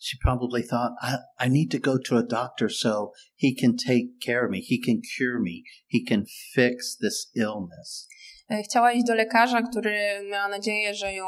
She 0.02 0.18
probably 0.24 0.64
thought, 0.64 0.94
I, 1.02 1.46
I 1.46 1.50
need 1.50 1.72
to 1.72 1.80
go 1.80 1.98
to 2.00 2.18
a 2.18 2.24
doctor 2.24 2.72
so 2.72 3.12
he 3.36 3.54
can 3.62 3.76
take 3.76 4.06
care 4.26 4.46
of 4.46 4.52
me, 4.52 4.62
he 4.62 4.78
can 4.86 5.02
cure 5.18 5.40
me, 5.40 5.64
he 5.88 6.00
can 6.10 6.24
fix 6.54 6.98
this 6.98 7.32
illness. 7.36 8.08
E, 8.50 8.64
chciała 8.64 8.92
iść 8.92 9.06
do 9.08 9.16
lekarza, 9.16 9.62
który 9.62 10.00
miała 10.32 10.48
nadzieję, 10.48 10.94
że 10.94 11.14
ją 11.14 11.26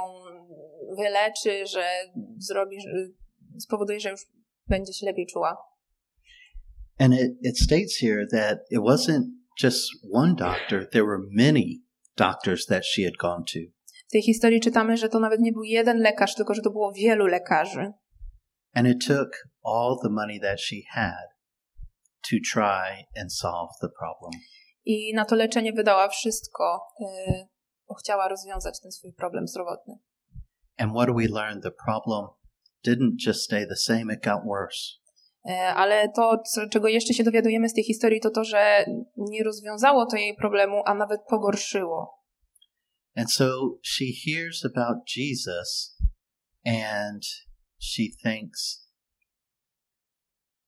wyleczy, 0.98 1.68
że 1.68 1.84
zrobi, 2.38 2.78
spowoduje, 3.60 4.00
że 4.00 4.10
już 4.10 4.22
będzie 4.68 4.94
się 4.94 5.06
lepiej 5.06 5.28
czuła. 5.28 5.58
And 7.00 7.14
it, 7.14 7.32
it 7.42 7.60
states 7.60 8.00
here 8.00 8.28
that 8.32 8.60
it 8.72 8.80
wasn't 8.80 9.24
just 9.64 9.90
one 10.14 10.36
doctor, 10.36 10.90
there 10.90 11.06
were 11.06 11.20
many 11.32 11.82
doctors 12.18 12.66
that 12.66 12.86
she 12.86 13.04
had 13.04 13.18
gone 13.18 13.44
to. 13.54 13.60
W 14.08 14.12
tej 14.12 14.22
historii 14.22 14.60
czytamy, 14.60 14.98
że 14.98 15.10
to 15.10 15.20
nawet 15.20 15.40
nie 15.40 15.52
był 15.52 15.64
jeden 15.64 15.98
lekarz, 15.98 16.36
tylko 16.36 16.54
że 16.54 16.62
to 16.62 16.72
było 16.72 16.92
wielu 16.94 17.28
lekarzy. 17.28 17.92
And 18.74 18.88
it 18.88 19.08
took 19.08 19.30
all 19.64 19.98
the 20.04 20.10
money 20.10 20.40
that 20.40 20.62
she 20.62 20.76
had 20.90 21.28
to 22.30 22.36
try 22.54 23.06
and 23.22 23.34
solve 23.34 23.70
the 23.82 23.90
problem. 24.00 24.32
I 24.86 25.14
na 25.14 25.26
to 25.26 25.36
leczenie 25.36 25.74
wydała 25.74 26.08
wszystko, 26.08 26.82
y, 27.02 27.06
bo 27.88 27.94
chciała 27.96 28.28
rozwiązać 28.28 28.80
ten 28.82 28.92
swój 28.92 29.14
problem 29.14 29.48
zdrowotny. 29.48 29.94
And 30.78 30.92
what 30.92 31.08
do 31.08 31.14
we 31.14 31.28
learn? 31.28 31.62
The 31.62 31.72
problem 31.72 32.28
didn't 32.88 33.28
just 33.28 33.44
stay 33.44 33.68
the 33.68 33.76
same, 33.76 34.14
it 34.14 34.24
got 34.24 34.44
worse. 34.46 35.02
E, 35.46 35.74
Ale 35.76 36.10
to, 36.10 36.44
czego 36.72 36.88
jeszcze 36.88 37.14
się 37.14 37.24
dowiadujemy 37.24 37.70
z 37.70 37.74
tej 37.74 37.84
historii, 37.84 38.20
to 38.20 38.30
to, 38.30 38.44
że 38.44 38.86
nie 39.18 39.44
rozwiązało 39.44 40.06
to 40.06 40.18
jej 40.18 40.36
problemu, 40.36 40.82
a 40.86 40.94
nawet 40.94 41.22
pogorszyło. 41.30 42.22
And 43.16 43.32
so 43.32 43.78
she 43.84 44.06
hears 44.26 44.66
about 44.66 44.98
Jesus 45.18 45.98
and 46.66 47.24
she 47.80 48.04
thinks, 48.24 48.90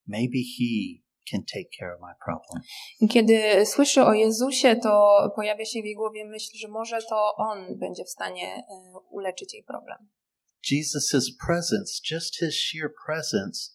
maybe 0.07 0.37
he 0.57 1.02
can 1.31 1.41
take 1.53 1.69
care 1.79 1.93
of 1.95 2.01
my 2.01 2.13
problem. 2.25 2.63
I 3.01 3.07
kiedy 3.07 3.65
słyszy 3.65 4.01
o 4.01 4.13
Jezusie, 4.13 4.75
to 4.75 5.17
pojawia 5.35 5.65
się 5.65 5.81
w 5.81 5.85
jej 5.85 5.95
głowie 5.95 6.25
myśl, 6.25 6.57
że 6.57 6.67
może 6.67 6.99
to 7.09 7.35
On 7.35 7.77
będzie 7.77 8.03
w 8.03 8.09
stanie 8.09 8.47
e, 8.55 8.63
uleczyć 9.09 9.53
jej 9.53 9.63
problem. 9.63 10.09
Jesus' 10.71 11.31
presence, 11.47 11.99
just 12.11 12.37
his 12.37 12.55
sheer 12.55 12.89
presence, 13.05 13.71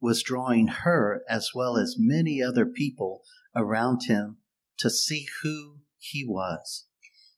was 0.00 0.22
drawing 0.22 0.70
her 0.70 1.24
as 1.28 1.54
well 1.54 1.76
as 1.76 1.96
many 1.98 2.42
other 2.42 2.66
people 2.66 3.22
around 3.54 4.04
him 4.04 4.36
to 4.82 4.90
see 4.90 5.26
who 5.42 5.80
he 5.98 6.24
was. 6.24 6.88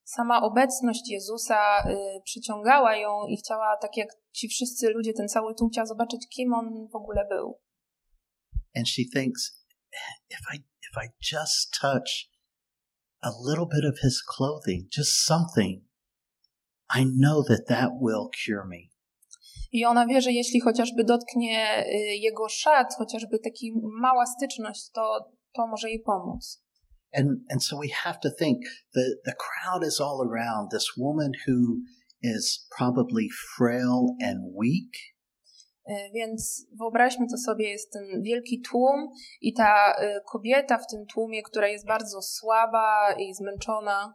Sama 0.05 0.43
obecność 0.43 1.11
Jezusa 1.11 1.89
y, 1.91 2.21
przyciągała 2.25 2.97
ją 2.97 3.27
i 3.27 3.37
chciała, 3.37 3.77
tak 3.77 3.97
jak 3.97 4.09
ci 4.33 4.49
wszyscy 4.49 4.91
ludzie, 4.91 5.13
ten 5.13 5.29
cały 5.29 5.55
tłum, 5.55 5.71
chciała 5.71 5.87
zobaczyć, 5.87 6.29
kim 6.29 6.55
On 6.55 6.89
w 6.93 6.97
ogóle 6.97 7.27
był. 7.29 7.59
And 8.75 8.89
she 8.89 9.05
thinks, 9.15 9.59
if 10.31 10.41
I 10.53 10.57
if 10.57 10.97
I 10.97 11.09
just 11.21 11.77
touch 11.81 12.29
a 13.23 13.31
little 13.39 13.67
bit 13.67 13.85
of 13.85 13.99
his 14.03 14.23
clothing, 14.23 14.87
just 14.91 15.25
something, 15.25 15.83
I 16.89 17.05
know 17.05 17.43
that 17.43 17.67
that 17.69 17.91
will 18.00 18.29
cure 18.29 18.65
me. 18.65 18.91
I 19.73 19.85
ona 19.85 20.07
wie, 20.07 20.21
że 20.21 20.33
jeśli 20.33 20.61
chociażby 20.61 21.05
dotknie 21.05 21.85
jego 22.21 22.49
szat, 22.49 22.95
chociażby 22.99 23.39
taka 23.39 23.67
mała 24.00 24.27
styczność, 24.27 24.91
to, 24.91 25.33
to 25.55 25.67
może 25.67 25.91
jej 25.91 26.00
pomóc. 26.00 26.62
And 27.12 27.29
and 27.50 27.65
so 27.65 27.77
we 27.77 27.89
have 27.89 28.21
to 28.21 28.31
think 28.31 28.59
the 28.95 29.17
the 29.25 29.35
crowd 29.35 29.85
is 29.85 30.00
all 30.00 30.21
around 30.23 30.71
this 30.71 30.97
woman 30.97 31.33
who 31.47 31.83
is 32.23 32.67
probably 32.79 33.29
frail 33.57 34.15
and 34.23 34.55
weak. 34.55 34.93
Y, 35.88 35.93
Więc 36.14 36.66
wyobraźmy 36.78 37.26
to 37.30 37.36
sobie, 37.36 37.69
jest 37.69 37.93
ten 37.93 38.23
wielki 38.23 38.60
tłum 38.71 39.08
i 39.40 39.54
ta 39.54 39.95
y, 40.02 40.21
kobieta 40.32 40.78
w 40.78 40.86
tym 40.90 41.06
tłumie, 41.06 41.43
która 41.43 41.69
jest 41.69 41.86
bardzo 41.86 42.23
słaba 42.23 43.14
i 43.19 43.34
zmęczona. 43.34 44.14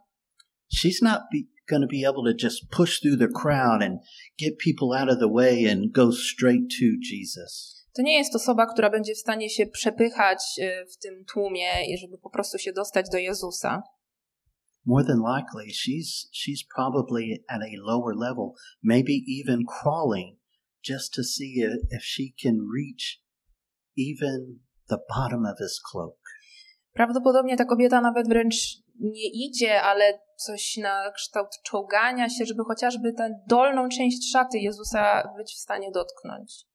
She's 0.74 1.02
not 1.02 1.20
going 1.68 1.82
to 1.82 1.88
be 1.88 2.08
able 2.08 2.32
to 2.32 2.44
just 2.44 2.70
push 2.70 3.00
through 3.00 3.18
the 3.18 3.28
crowd 3.28 3.82
and 3.82 4.00
get 4.38 4.58
people 4.58 4.98
out 5.00 5.10
of 5.10 5.18
the 5.18 5.32
way 5.32 5.70
and 5.70 5.92
go 5.92 6.12
straight 6.12 6.70
to 6.78 6.86
Jesus. 7.12 7.76
To 7.96 8.02
nie 8.02 8.18
jest 8.18 8.34
osoba, 8.34 8.66
która 8.66 8.90
będzie 8.90 9.14
w 9.14 9.18
stanie 9.18 9.50
się 9.50 9.66
przepychać 9.66 10.38
y, 10.58 10.86
w 10.86 10.98
tym 10.98 11.24
tłumie 11.32 11.68
i 11.88 11.98
żeby 11.98 12.18
po 12.18 12.30
prostu 12.30 12.58
się 12.58 12.72
dostać 12.72 13.06
do 13.12 13.18
Jezusa. 13.18 13.82
More 14.84 15.04
than 15.04 15.18
likely, 15.36 15.66
she's 15.72 16.28
she's 16.32 16.62
probably 16.76 17.44
at 17.48 17.60
a 17.62 17.92
lower 17.92 18.14
level, 18.16 18.52
maybe 18.82 19.12
even 19.42 19.64
crawling 19.82 20.38
just 20.88 21.14
to 21.14 21.24
see 21.24 21.62
if, 21.90 22.04
she 22.04 22.34
can 22.42 22.68
reach 22.74 23.20
even 23.96 24.60
the 24.88 24.98
bottom 25.08 25.44
of 25.46 25.58
his 25.58 25.80
cloak. 25.90 26.18
Prawdopodobnie 26.92 27.56
ta 27.56 27.64
kobieta 27.64 28.00
nawet 28.00 28.28
wręcz 28.28 28.56
nie 29.00 29.30
idzie, 29.46 29.82
ale 29.82 30.18
coś 30.36 30.76
na 30.76 31.10
kształt 31.10 31.48
czołgania 31.64 32.28
się, 32.28 32.44
żeby 32.46 32.62
chociażby 32.64 33.12
tę 33.12 33.30
dolną 33.48 33.88
część 33.88 34.32
szaty 34.32 34.58
Jezusa 34.58 35.32
być 35.36 35.52
w 35.52 35.58
stanie 35.58 35.90
dotknąć. 35.90 36.66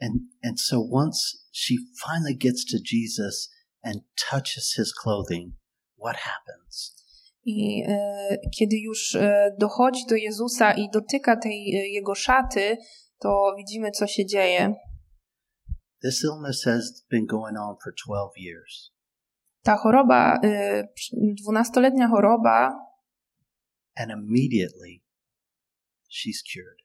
And 0.00 0.12
and 0.44 0.60
so 0.60 0.88
once 0.92 1.18
she 1.52 1.74
finally 2.06 2.36
gets 2.36 2.64
to 2.64 2.78
Jesus 2.92 3.50
and 3.82 3.96
touches 4.30 4.74
his 4.76 4.92
clothing, 4.92 5.52
what 6.04 6.16
happens? 6.16 7.03
I 7.44 7.82
e, 7.88 8.38
kiedy 8.58 8.76
już 8.78 9.14
e, 9.14 9.50
dochodzi 9.58 10.06
do 10.08 10.14
Jezusa 10.14 10.72
i 10.72 10.90
dotyka 10.90 11.36
tej 11.36 11.76
e, 11.76 11.88
jego 11.88 12.14
szaty, 12.14 12.76
to 13.18 13.54
widzimy, 13.56 13.90
co 13.90 14.06
się 14.06 14.26
dzieje. 14.26 14.74
This 16.02 16.24
illness 16.24 16.64
has 16.64 17.04
been 17.10 17.26
going 17.26 17.58
on 17.58 17.76
for 17.84 17.94
12 18.06 18.30
years. 18.36 18.92
Ta 19.62 19.76
choroba, 19.76 20.40
dwunastoletnia 21.42 22.08
choroba, 22.08 22.78
And 23.96 24.10
immediately 24.10 25.02
she's 26.10 26.42
cured. 26.52 26.78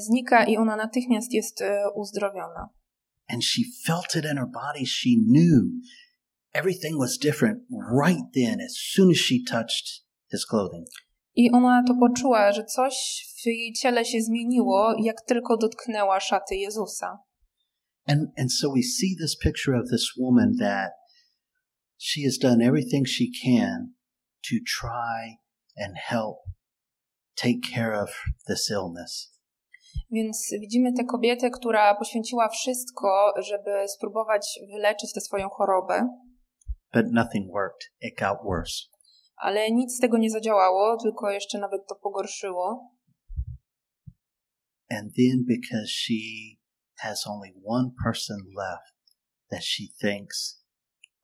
znika 0.00 0.44
i 0.44 0.56
ona 0.56 0.76
natychmiast 0.76 1.32
jest 1.32 1.64
uzdrowiona. 1.94 2.68
And 3.28 3.44
she 3.44 3.62
felt 3.86 4.16
it 4.16 4.24
in 4.24 4.36
her 4.36 4.46
body. 4.46 4.86
She 4.86 5.10
knew 5.28 5.70
everything 6.54 6.98
was 6.98 7.18
different 7.18 7.58
right 7.70 8.24
then 8.34 8.60
as 8.60 8.76
soon 8.78 9.10
as 9.10 9.18
she 9.18 9.44
touched 9.44 10.04
his 10.30 10.44
clothing. 10.44 10.86
I 11.36 11.50
ona 11.52 11.82
to 11.86 11.94
poczuła, 11.94 12.52
że 12.52 12.64
coś 12.64 13.26
w 13.42 13.46
jej 13.46 13.72
ciele 13.72 14.04
się 14.04 14.20
zmieniło, 14.20 14.94
jak 15.02 15.22
tylko 15.22 15.56
dotknęła 15.56 16.20
szaty 16.20 16.56
Jezusa. 16.56 17.18
And 18.06 18.20
and 18.38 18.52
so 18.52 18.72
we 18.76 18.82
see 18.82 19.16
this 19.20 19.36
picture 19.36 19.78
of 19.78 19.90
this 19.90 20.16
woman 20.18 20.56
that 20.60 20.92
she 21.98 22.20
has 22.24 22.38
done 22.38 22.64
everything 22.64 23.06
she 23.06 23.24
can 23.44 23.94
to 24.50 24.56
try 24.80 25.38
and 25.76 25.96
help 25.96 26.36
take 27.34 27.60
care 27.74 28.02
of 28.02 28.10
this 28.48 28.70
illness. 28.70 29.32
Więc 30.10 30.48
widzimy 30.60 30.92
tę 30.92 31.04
kobietę, 31.04 31.50
która 31.50 31.94
poświęciła 31.94 32.48
wszystko, 32.48 33.32
żeby 33.38 33.88
spróbować 33.88 34.60
wyleczyć 34.72 35.12
tę 35.12 35.20
swoją 35.20 35.48
chorobę, 35.48 36.08
But 36.92 37.06
nothing 37.12 37.50
worked. 37.50 37.90
It 38.00 38.18
got 38.18 38.44
worse. 38.44 38.92
ale 39.42 39.70
nic 39.70 39.96
z 39.96 40.00
tego 40.00 40.18
nie 40.18 40.30
zadziałało, 40.30 40.96
tylko 40.96 41.30
jeszcze 41.30 41.58
nawet 41.58 41.86
to 41.88 41.94
pogorszyło. 41.94 42.90
And 44.90 45.14
then 45.16 45.44
because 45.46 45.88
she 45.88 46.14
has 46.98 47.26
only 47.26 47.52
one 47.64 47.90
person 48.04 48.36
left 48.56 48.94
that 49.50 49.64
she 49.64 49.84
thinks, 50.00 50.64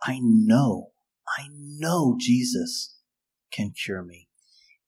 I 0.09 0.21
know, 0.47 0.93
I 1.39 1.49
know 1.81 2.17
Jesus 2.29 3.03
can 3.57 3.71
cure 3.87 4.03
me. 4.03 4.29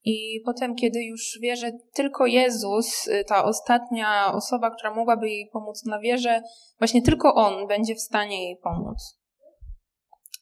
I 0.04 0.40
potem, 0.44 0.74
kiedy 0.74 1.04
już 1.04 1.38
wie, 1.42 1.56
że 1.56 1.72
tylko 1.94 2.26
Jezus, 2.26 3.06
y, 3.06 3.24
ta 3.24 3.44
ostatnia 3.44 4.32
osoba, 4.34 4.70
która 4.70 4.94
mogłaby 4.94 5.28
jej 5.28 5.50
pomóc, 5.52 5.84
na 5.84 6.00
wie, 6.00 6.18
że 6.18 6.42
właśnie 6.78 7.02
tylko 7.02 7.34
On 7.34 7.68
będzie 7.68 7.94
w 7.94 8.00
stanie 8.00 8.44
jej 8.44 8.56
pomóc. 8.56 9.19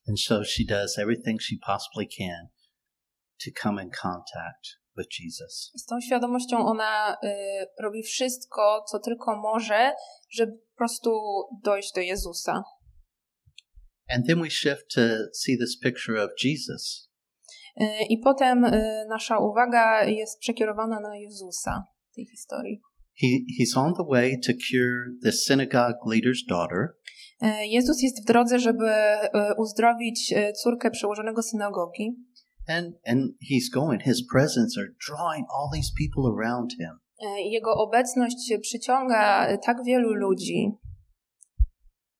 And 0.08 0.18
so 0.18 0.44
she 0.44 0.64
does 0.64 0.98
everything 0.98 1.38
she 1.40 1.58
possibly 1.58 2.06
can 2.06 2.48
to 3.40 3.50
come 3.62 3.82
in 3.82 3.90
contact 3.90 4.78
with 4.96 5.08
Jesus. 5.10 5.70
Z 5.76 5.86
tą 5.86 6.00
świadomością 6.00 6.66
ona 6.66 7.16
y, 7.24 7.28
robi 7.82 8.02
wszystko, 8.02 8.84
co 8.90 8.98
tylko 8.98 9.36
może, 9.36 9.92
żeby 10.30 10.52
po 10.52 10.76
prostu 10.76 11.10
dojść 11.64 11.92
do 11.92 12.00
Jezusa. 12.00 12.62
And 14.08 14.26
then 14.26 14.42
we 14.42 14.50
shift 14.50 14.94
to 14.94 15.00
see 15.34 15.58
this 15.58 15.78
picture 15.78 16.24
of 16.24 16.30
Jesus. 16.44 17.10
Y, 17.80 17.84
I 18.10 18.18
potem 18.18 18.64
y, 18.64 19.06
nasza 19.08 19.38
uwaga 19.38 20.04
jest 20.04 20.38
przekierowana 20.38 21.00
na 21.00 21.16
Jezusa 21.16 21.82
w 22.10 22.14
tej 22.14 22.26
historii. 22.26 22.80
He, 23.20 23.26
he's 23.58 23.76
on 23.76 23.94
the 23.94 24.04
way 24.04 24.40
to 24.46 24.52
cure 24.52 25.10
the 25.22 25.32
synagogue 25.32 25.96
leader's 26.06 26.42
daughter. 26.48 26.96
Y, 27.42 27.66
Jezus 27.66 28.02
jest 28.02 28.22
w 28.22 28.26
drodze, 28.26 28.58
żeby 28.58 28.86
y, 28.86 29.28
uzdrowić 29.58 30.32
y, 30.32 30.52
córkę 30.52 30.90
przełożonego 30.90 31.42
synagogi. 31.42 32.16
And, 32.68 32.94
and 33.06 33.20
he's 33.50 33.72
going. 33.72 34.02
His 34.02 34.26
presence 34.32 34.80
are 34.80 34.88
drawing 35.08 35.46
all 35.50 35.70
these 35.74 35.90
people 35.98 36.22
around 36.36 36.72
him. 36.72 36.98
Jego 37.50 37.74
obecność 37.74 38.52
przyciąga 38.60 39.48
tak 39.56 39.84
wielu 39.84 40.14
ludzi. 40.14 40.70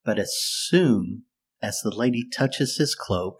But 0.04 0.18
as 0.18 0.30
soon 0.70 1.22
as 1.60 1.80
the 1.80 1.90
lady 1.96 2.22
touches 2.38 2.76
his 2.78 2.96
cloak, 2.96 3.38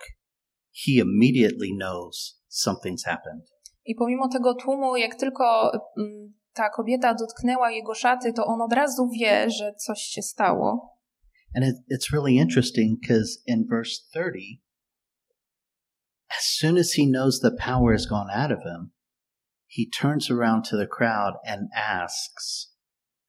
he 0.86 0.92
immediately 0.92 1.70
knows 1.80 2.42
something's 2.48 3.04
happened. 3.04 3.42
I 3.84 3.94
pomimo 3.94 4.28
tego 4.28 4.54
tłumu, 4.54 4.96
jak 4.96 5.14
tylko 5.14 5.72
mm, 5.98 6.34
ta 6.52 6.70
kobieta 6.70 7.14
dotknęła 7.14 7.70
jego 7.70 7.94
szaty, 7.94 8.32
to 8.32 8.46
on 8.46 8.62
od 8.62 8.72
razu 8.72 9.08
wie, 9.08 9.50
że 9.50 9.74
coś 9.74 10.00
się 10.00 10.22
stało. 10.22 10.97
And 11.54 11.64
it, 11.64 11.76
it's 11.88 12.12
really 12.12 12.38
interesting 12.38 12.98
because 13.00 13.40
in 13.46 13.66
verse 13.68 14.06
30, 14.12 14.60
as 16.30 16.44
soon 16.44 16.76
as 16.76 16.92
he 16.92 17.06
knows 17.06 17.40
the 17.40 17.56
power 17.56 17.92
has 17.92 18.06
gone 18.06 18.28
out 18.32 18.52
of 18.52 18.62
him, 18.62 18.92
he 19.66 19.88
turns 19.88 20.30
around 20.30 20.64
to 20.64 20.76
the 20.76 20.86
crowd 20.86 21.34
and 21.44 21.68
asks, 21.74 22.72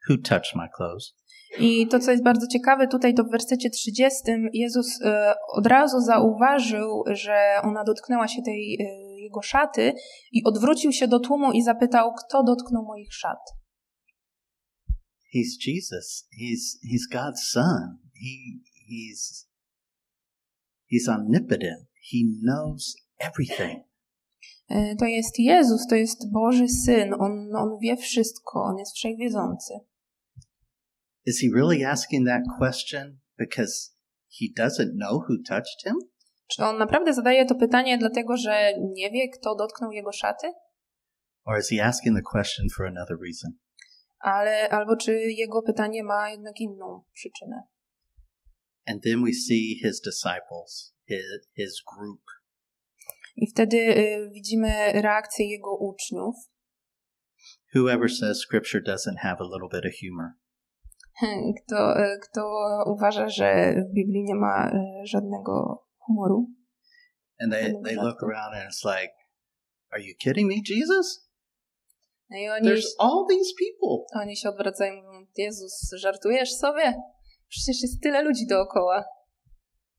Who 0.08 0.18
touched 0.18 0.56
my 0.56 0.68
clothes? 0.68 1.14
I 1.58 1.88
to, 1.88 2.00
co 2.00 2.12
jest 2.12 2.24
bardzo 2.24 2.48
ciekawe 2.48 2.88
tutaj, 2.88 3.14
to 3.14 3.24
w 3.24 3.32
wersecie 3.32 3.70
30 3.70 4.32
Jezus 4.54 5.02
e, 5.02 5.34
od 5.48 5.68
razu 5.68 6.00
zauważył, 6.02 7.04
że 7.08 7.40
ona 7.64 7.84
dotknęła 7.84 8.28
się 8.28 8.42
tej 8.42 8.78
e, 8.82 9.10
jego 9.22 9.42
szaty 9.42 9.94
i 10.32 10.44
odwrócił 10.44 10.92
się 10.92 11.08
do 11.08 11.20
tłumu 11.20 11.52
i 11.52 11.64
zapytał, 11.64 12.14
kto 12.14 12.44
dotknął 12.44 12.86
moich 12.86 13.14
szat. 13.14 13.40
He's 15.36 15.58
Jesus. 15.68 16.28
He's 16.42 16.80
he's 16.92 17.06
God's 17.12 17.42
son. 17.52 18.09
He 18.22 18.60
he's 18.88 19.48
he's 20.88 21.08
omnipotent. 21.10 21.88
He 22.12 22.24
knows 22.44 22.96
everything. 23.20 23.84
E, 24.70 24.96
To 24.96 25.06
jest 25.06 25.40
Jezus, 25.40 25.88
to 25.88 25.96
jest 25.96 26.32
Boży 26.32 26.68
Syn, 26.68 27.14
on, 27.14 27.56
on 27.56 27.78
wie 27.82 27.98
wszystko, 27.98 28.64
on 28.64 28.78
jest 28.78 28.96
wszechwiedzący. 28.96 29.74
Is 31.26 31.42
he 31.42 31.48
really 31.56 31.86
asking 31.86 32.28
that 32.28 32.42
question 32.60 33.20
because 33.38 33.92
he 34.40 34.46
doesn't 34.64 34.92
know 34.98 35.24
who 35.30 35.36
touched 35.48 35.84
him? 35.84 35.96
Czy 36.48 36.64
on 36.64 36.78
naprawdę 36.78 37.14
zadaje 37.14 37.46
to 37.46 37.56
pytanie 37.56 37.98
dlatego, 37.98 38.38
że 38.38 38.74
nie 38.94 39.12
wie, 39.12 39.30
kto 39.30 39.56
dotknął 39.56 39.92
jego 39.92 40.12
szaty? 40.12 40.48
Or 41.46 41.60
is 41.60 41.70
he 41.70 41.86
asking 41.86 42.18
the 42.18 42.24
question 42.32 42.68
for 42.78 42.88
another 42.88 43.18
reason? 43.24 43.52
Ale, 44.20 44.70
albo 44.70 44.96
czy 44.96 45.12
jego 45.22 45.62
pytanie 45.62 46.04
ma 46.04 46.30
jednak 46.30 46.60
inną 46.60 47.04
przyczynę? 47.14 47.64
And 48.88 49.02
then 49.04 49.22
we 49.24 49.34
see 49.34 49.80
his 49.84 50.02
disciples, 50.02 50.94
his, 51.06 51.24
his 51.58 51.82
group. 51.98 52.22
I 53.38 53.48
wtedy 53.48 53.78
y, 53.78 54.30
widzimy 54.34 54.92
reakcję 55.02 55.50
jego 55.50 55.76
uczniów. 55.78 56.36
Whoever 57.76 58.10
says 58.12 58.42
scripture 58.42 58.84
doesn't 58.84 59.18
have 59.18 59.38
a 59.40 59.44
little 59.44 59.70
bit 59.72 59.86
of 59.86 59.92
humor. 60.02 60.30
Kto, 61.66 62.00
y, 62.00 62.20
kto 62.20 62.42
uważa, 62.86 63.30
że 63.30 63.76
w 63.90 63.94
Biblii 63.94 64.24
nie 64.24 64.36
ma 64.36 64.70
y, 64.70 65.08
żadnego 65.08 65.84
humoru. 65.98 66.48
And 67.40 67.54
they, 67.54 67.74
they 67.84 67.96
look 67.96 68.24
around 68.24 68.54
and 68.56 68.70
it's 68.70 68.84
like, 68.84 69.14
are 69.92 70.02
you 70.02 70.14
kidding 70.20 70.48
me, 70.48 70.56
Jesus? 70.70 71.30
No 72.30 72.38
i 72.38 72.50
oni, 72.50 72.68
There's 72.68 72.96
all 73.00 73.26
these 73.30 73.54
people. 73.60 74.06
oni 74.22 74.36
się 74.38 74.50
odwracają 74.50 74.94
i 74.94 75.02
mówią, 75.04 75.26
Jezus, 75.38 75.90
żartujesz 75.94 76.52
sobie? 76.52 76.94
Przecież 77.50 77.82
jest 77.82 78.02
tyle 78.02 78.24
ludzi 78.24 78.48
dookoła. 78.48 79.06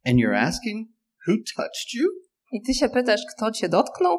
And 0.06 0.16
you're 0.16 0.38
asking, 0.38 0.88
who 1.26 1.34
touched 1.56 1.94
you? 1.94 2.08
I 2.52 2.62
ty 2.62 2.74
się 2.74 2.88
pytasz, 2.88 3.20
kto 3.36 3.50
cię 3.50 3.68
dotknął? 3.68 4.18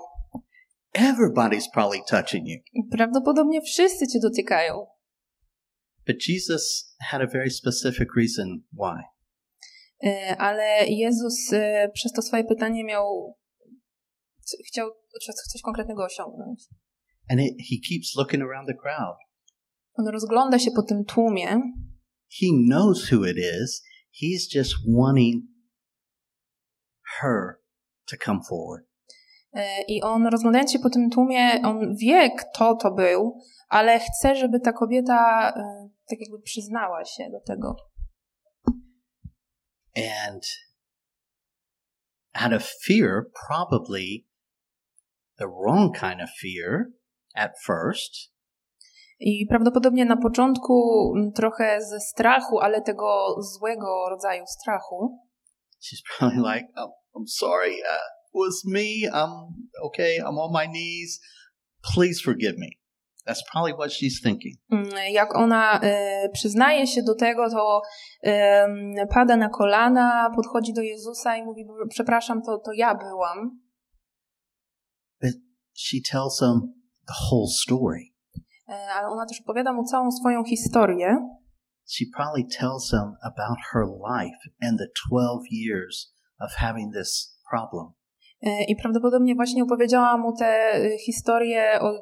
Everybody's 0.93 1.69
probably 1.73 1.99
touching 2.09 2.47
you. 2.47 2.57
I 2.73 2.83
prawdopodobnie 2.91 3.61
wszyscy 3.61 4.07
cię 4.07 4.19
dotykają. 4.19 4.85
But 6.07 6.27
Jesus 6.27 6.95
had 7.01 7.21
a 7.21 7.27
very 7.27 7.49
specific 7.49 8.07
reason 8.17 8.63
why. 8.73 9.03
Y, 10.03 10.37
Ale 10.37 10.87
Jezus 10.87 11.53
y, 11.53 11.89
przez 11.93 12.11
to 12.11 12.21
swoje 12.21 12.43
pytanie 12.43 12.83
miał, 12.83 13.37
chciał 14.67 14.89
coś 15.51 15.61
konkretnego 15.61 16.03
osiągnąć. 16.03 16.63
And 17.29 17.39
he 17.41 17.75
keeps 17.89 18.15
looking 18.15 18.43
around 18.43 18.67
the 18.67 18.73
crowd. 18.73 19.17
On 19.93 20.07
rozgląda 20.07 20.59
się 20.59 20.71
po 20.71 20.83
tym 20.83 21.05
tłumie 21.05 21.61
He 22.33 22.51
knows 22.53 23.09
who 23.09 23.23
it 23.23 23.37
is. 23.37 23.81
He's 24.09 24.47
just 24.47 24.75
wanting 24.87 25.47
her 27.19 27.59
to 28.07 28.17
come 28.17 28.41
forward. 28.49 28.85
y, 29.53 29.83
i 29.87 30.01
on 30.01 30.27
rozglądając 30.27 30.71
się 30.71 30.79
po 30.79 30.89
tym 30.89 31.09
tłumie, 31.09 31.61
on 31.63 31.95
wie, 31.95 32.29
kto 32.29 32.75
to 32.75 32.91
był, 32.91 33.37
ale 33.69 33.99
chce, 33.99 34.35
żeby 34.35 34.59
ta 34.59 34.73
kobieta 34.73 35.49
y, 35.49 35.89
tak 36.09 36.19
jakby 36.19 36.41
przyznała 36.41 37.05
się 37.05 37.29
do 37.31 37.39
tego. 37.39 37.75
And 39.95 40.43
out 42.33 42.53
of 42.53 42.73
fear, 42.85 43.23
probably 43.47 44.25
the 45.37 45.47
wrong 45.47 45.99
kind 45.99 46.21
of 46.21 46.29
fear 46.41 46.85
at 47.35 47.51
first, 47.65 48.31
I 49.21 49.45
prawdopodobnie 49.49 50.05
na 50.05 50.17
początku 50.17 50.73
mm, 51.15 51.31
trochę 51.31 51.81
ze 51.81 51.99
strachu, 51.99 52.59
ale 52.59 52.81
tego 52.81 53.35
złego 53.39 54.09
rodzaju 54.09 54.43
strachu, 54.47 55.17
she's 55.81 56.01
probably 56.17 56.41
like, 56.55 56.67
oh, 56.75 56.91
I'm 57.15 57.27
sorry, 57.27 57.73
uh, 57.73 58.01
it 58.33 58.39
was 58.45 58.65
me. 58.65 59.07
I'm 59.13 59.31
okay. 59.83 60.17
I'm 60.17 60.37
on 60.37 60.51
my 60.53 60.67
knees. 60.67 61.19
Please 61.95 62.21
forgive 62.23 62.57
me. 62.57 62.69
That's 63.25 63.43
probably 63.51 63.73
what 63.73 63.91
she's 63.91 64.21
thinking. 64.23 64.55
Mm, 64.71 64.89
Jak 65.11 65.35
ona 65.35 65.79
e, 65.83 66.29
przyznaje 66.33 66.87
się 66.87 67.03
do 67.03 67.15
tego, 67.15 67.49
to 67.49 67.81
pada 69.13 69.37
na 69.37 69.49
kolana, 69.49 70.31
podchodzi 70.35 70.73
do 70.73 70.81
Jezusa 70.81 71.37
i 71.37 71.43
mówi: 71.43 71.65
Przepraszam, 71.89 72.41
to, 72.41 72.57
to 72.57 72.71
ja 72.73 72.95
byłam. 72.95 73.59
But 75.21 75.33
she 75.73 75.97
tells 76.11 76.39
him 76.39 76.73
the 77.07 77.13
whole 77.29 77.47
story. 77.47 78.10
E, 78.71 78.93
Ale 78.93 79.07
ona 79.07 79.25
też 79.25 79.41
opowiada 79.41 79.73
mu 79.73 79.83
całą 79.83 80.11
swoją 80.11 80.43
historię. 80.43 81.17
She 81.85 82.05
probably 82.15 82.45
tells 82.59 82.91
him 82.91 83.15
about 83.21 83.59
her 83.73 83.85
life 83.85 84.37
and 84.61 84.79
the 84.79 84.87
12 85.09 85.41
years 85.51 86.13
of 86.39 86.51
having 86.53 86.93
this 86.93 87.39
problem. 87.49 87.93
E, 88.41 88.63
I 88.63 88.75
prawdopodobnie 88.75 89.35
właśnie 89.35 89.63
opowiedziała 89.63 90.17
mu 90.17 90.35
tę 90.37 90.45
e, 90.45 90.97
historię 90.97 91.79
o 91.81 91.93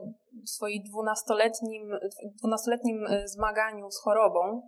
swoim 0.45 0.83
dwunastoletnim, 0.83 1.91
dwunastoletnim 2.39 3.05
zmaganiu 3.25 3.91
z 3.91 4.01
chorobą. 4.01 4.61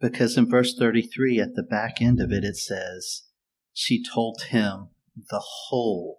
Because 0.00 0.40
in 0.40 0.46
verse 0.46 0.72
33, 0.78 1.42
at 1.42 1.54
the 1.56 1.62
back 1.62 2.02
end 2.02 2.20
of 2.20 2.30
it, 2.32 2.44
it 2.44 2.60
says, 2.60 3.32
she 3.74 3.94
told 4.14 4.42
him 4.42 4.86
the 5.30 5.40
whole 5.70 6.14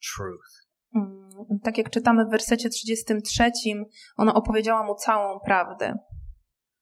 truth. 0.00 0.67
Mm, 0.94 1.28
Tak 1.62 1.78
jak 1.78 1.90
czytamy 1.90 2.24
w 2.24 2.30
wersecie 2.30 2.68
33, 2.68 3.50
ona 4.16 4.34
opowiedziała 4.34 4.86
mu 4.86 4.94
całą 4.94 5.40
prawdę. 5.40 5.94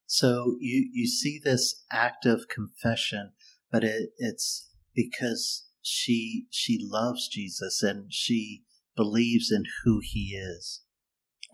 So 0.07 0.27
you, 0.61 0.83
you 0.95 1.07
see 1.23 1.40
this 1.45 1.87
act 1.90 2.27
of 2.27 2.40
confession, 2.57 3.33
but 3.73 3.85
it, 3.85 4.12
it's 4.21 4.71
because 4.97 5.62
she, 5.83 6.47
she 6.51 6.73
loves 6.92 7.29
Jesus 7.37 7.85
and 7.85 8.14
she 8.14 8.64
believes 8.97 9.51
in 9.53 9.62
who 9.85 10.01
he 10.14 10.55
is. 10.59 10.87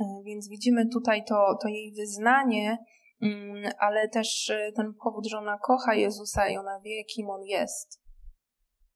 E, 0.00 0.04
Więc 0.26 0.48
widzimy 0.48 0.88
tutaj 0.88 1.24
to, 1.28 1.58
to 1.62 1.68
jej 1.68 1.92
wyznanie, 1.92 2.78
mm, 3.22 3.72
ale 3.78 4.08
też 4.08 4.50
e, 4.50 4.72
ten 4.76 4.94
powód, 5.04 5.26
że 5.30 5.38
ona 5.38 5.58
kocha 5.58 5.94
Jezusa 5.94 6.48
i 6.48 6.56
ona 6.56 6.80
wie, 6.84 7.04
kim 7.04 7.30
on 7.30 7.44
jest. 7.44 8.00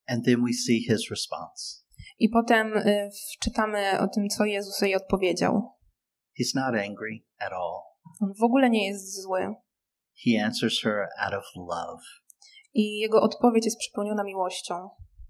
And 0.08 0.24
then 0.24 0.44
we 0.44 0.52
see 0.52 0.80
his 0.80 1.10
response. 1.10 1.85
I 2.18 2.28
potem 2.28 2.72
w- 3.10 3.38
czytamy 3.40 4.00
o 4.00 4.08
tym, 4.08 4.28
co 4.28 4.44
Jezus 4.44 4.80
jej 4.80 4.94
odpowiedział. 4.96 5.62
He's 6.40 6.54
not 6.54 6.74
angry 6.88 7.18
at 7.38 7.52
all. 7.52 7.80
On 8.22 8.32
w 8.40 8.42
ogóle 8.44 8.70
nie 8.70 8.86
jest 8.86 9.22
zły. 9.22 9.54
He 10.24 10.44
answers 10.44 10.82
her 10.82 11.06
out 11.24 11.34
of 11.34 11.44
love. 11.56 12.02
I 12.74 12.98
jego 12.98 13.22
odpowiedź 13.22 13.64
jest 13.64 13.78
przepełniona 13.78 14.24
miłością. 14.24 14.88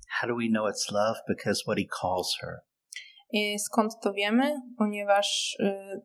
How 0.09 0.29
do 0.29 0.37
we 0.37 0.49
know 0.49 0.67
it's 0.71 0.93
love? 0.93 1.21
Because 1.29 1.63
what 1.67 1.79
he 1.79 1.85
calls 2.01 2.37
her. 2.41 2.55
I 3.33 3.59
skąd 3.59 3.93
to 4.03 4.13
wiemy? 4.13 4.55
Ponieważ 4.79 5.57
e, 5.61 6.01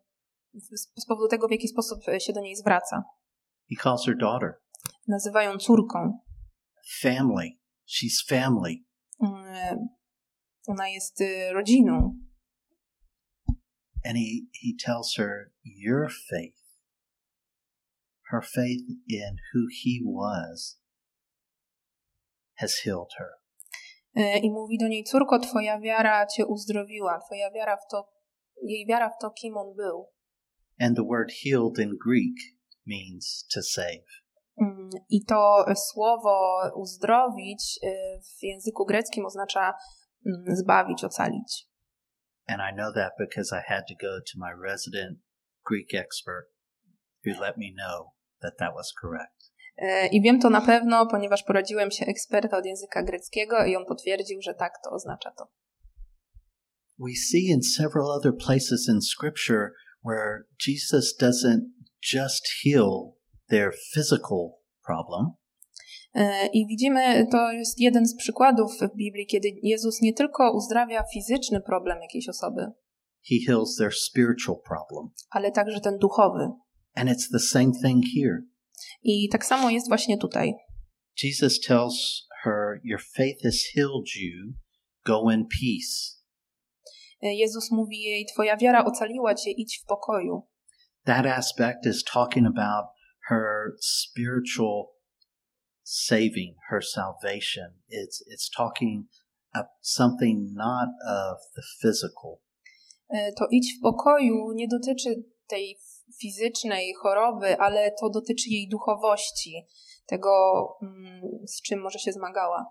z 0.98 1.06
powodu 1.08 1.28
tego, 1.28 1.48
w 1.48 1.52
jaki 1.52 1.68
sposób 1.68 2.00
e, 2.08 2.20
się 2.20 2.34
do 2.34 2.42
niej 2.42 2.56
zwraca. 2.56 3.04
He 3.70 3.84
calls 3.84 4.06
her 4.06 4.18
daughter, 4.18 4.54
Nazywa 5.08 5.44
ją 5.44 5.58
córką. 5.58 6.20
family. 7.02 7.50
She's 7.88 8.28
family. 8.30 8.76
Mm, 9.24 9.88
Ona 10.68 10.90
jest 10.90 11.22
y, 11.22 11.54
rodziną. 11.54 12.16
And 14.06 14.18
he, 14.18 14.48
he 14.62 14.74
tells 14.86 15.16
her, 15.18 15.52
Your 15.64 16.10
faith, 16.10 16.80
her 18.32 18.42
faith 18.42 18.82
in 19.08 19.38
who 19.54 19.68
he 19.84 20.02
was, 20.04 20.80
has 22.56 22.82
healed 22.84 23.14
her. 23.20 23.42
Y, 24.16 24.40
I 24.44 24.52
mówi 24.52 24.78
do 24.78 24.88
niej, 24.88 25.04
córko, 25.04 25.40
twoja 25.40 25.80
wiara 25.80 26.28
cię 26.28 26.46
uzdrowiła, 26.46 27.20
twoja 27.26 27.52
wiara 27.52 27.78
w 27.78 27.88
to, 27.92 28.10
jej 28.64 28.86
wiara 28.86 29.10
w 29.10 29.18
to, 29.22 29.32
kim 29.32 29.58
on 29.58 29.76
był. 29.76 30.08
And 30.80 30.98
the 30.98 31.04
word 31.04 31.32
healed 31.44 31.80
in 31.80 31.98
Greek 32.06 32.36
means 32.86 33.46
to 33.54 33.62
save. 33.62 34.06
Mm, 34.62 34.90
I 35.10 35.26
to 35.26 35.66
słowo 35.76 36.62
uzdrowić 36.76 37.80
y, 37.84 38.22
w 38.22 38.44
języku 38.44 38.86
greckim 38.86 39.26
oznacza 39.26 39.74
zbawić, 40.48 41.04
ocalić. 41.04 41.68
And 42.48 42.62
I 42.62 42.72
know 42.76 42.92
that 42.94 43.12
because 43.20 43.56
I 43.56 43.62
had 43.74 43.84
to 43.88 43.96
go 43.96 44.20
to 44.20 44.34
my 44.38 44.52
resident 44.52 45.20
Greek 45.64 45.94
expert 45.94 46.46
who 47.24 47.32
let 47.42 47.58
me 47.58 47.72
know 47.72 48.14
that 48.42 48.58
that 48.60 48.74
was 48.76 48.94
correct. 49.02 49.52
Y, 49.78 50.10
I 50.12 50.22
wiem 50.22 50.40
to 50.40 50.50
na 50.50 50.62
pewno, 50.62 51.06
ponieważ 51.06 51.44
poradziłem 51.44 51.92
się 51.92 52.06
eksperta 52.06 52.58
od 52.58 52.66
języka 52.66 53.04
greckiego 53.04 53.66
i 53.66 53.76
on 53.76 53.86
potwierdził, 53.86 54.42
że 54.42 54.54
tak 54.54 54.74
to 54.84 54.92
oznacza 54.92 55.32
to. 55.32 55.48
We 57.00 57.16
see 57.16 57.50
in 57.50 57.64
several 57.64 58.12
other 58.12 58.34
places 58.46 58.90
in 58.90 59.02
Scripture 59.02 59.72
where 60.06 60.46
Jesus 60.68 61.18
doesn't 61.18 61.62
just 62.14 62.48
heal 62.64 63.16
their 63.50 63.72
physical 63.94 64.62
problem, 64.86 65.36
I 66.54 66.68
widzimy, 66.68 67.28
to 67.32 67.52
jest 67.52 67.80
jeden 67.80 68.06
z 68.06 68.16
przykładów 68.16 68.72
w 68.94 68.96
Biblii, 68.98 69.26
kiedy 69.26 69.48
Jezus 69.64 70.02
nie 70.02 70.14
tylko 70.14 70.54
uzdrawia 70.56 71.04
fizyczny 71.14 71.62
problem 71.62 72.02
jakiejś 72.02 72.30
osoby, 72.30 72.62
he 73.30 73.36
heals 73.48 73.76
their 73.76 73.92
spiritual 73.94 74.58
problem. 74.68 75.10
ale 75.30 75.52
także 75.52 75.80
ten 75.80 75.98
duchowy. 75.98 76.50
And 76.96 77.10
it's 77.10 77.30
the 77.32 77.40
same 77.40 77.72
thing 77.84 78.04
here. 78.16 78.38
I 79.04 79.30
tak 79.30 79.46
samo 79.46 79.70
jest 79.70 79.88
właśnie 79.88 80.18
tutaj. 80.18 80.54
Jesus 81.24 81.60
tells 81.60 82.28
her, 82.44 82.82
Your 82.84 83.02
faith 83.16 83.44
has 83.44 83.56
healed 83.76 84.08
you. 84.22 84.54
Go 85.06 85.32
in 85.32 85.46
peace. 85.46 86.22
Y, 87.24 87.34
Jezus 87.36 87.72
mówi 87.72 88.02
jej, 88.02 88.26
twoja 88.26 88.58
wiara 88.58 88.86
ocaliła 88.86 89.36
cię, 89.36 89.52
idź 89.52 89.80
w 89.84 89.86
pokoju. 89.86 90.48
That 91.06 91.26
aspect 91.26 91.86
is 91.86 92.04
talking 92.04 92.48
about 92.48 92.86
her 93.30 93.76
spiritual 93.82 94.86
saving, 95.84 96.56
her 96.70 96.82
salvation. 96.82 97.82
It's, 97.90 98.24
it's 98.28 98.50
talking 98.50 99.08
of 99.56 99.66
something 99.82 100.54
not 100.54 100.90
of 101.08 101.38
the 101.56 101.64
physical. 101.82 102.42
E, 103.10 103.32
to 103.32 103.48
idź 103.52 103.78
w 103.78 103.82
pokoju 103.82 104.52
nie 104.56 104.68
dotyczy 104.68 105.24
tej 105.48 105.78
fizycznej 106.22 106.94
choroby, 107.02 107.60
ale 107.60 107.92
to 108.02 108.10
dotyczy 108.10 108.50
jej 108.50 108.70
duchowości, 108.70 109.66
tego, 110.06 110.30
mm, 110.82 111.22
z 111.48 111.62
czym 111.62 111.82
może 111.82 112.00
się 112.00 112.12
zmagała. 112.12 112.66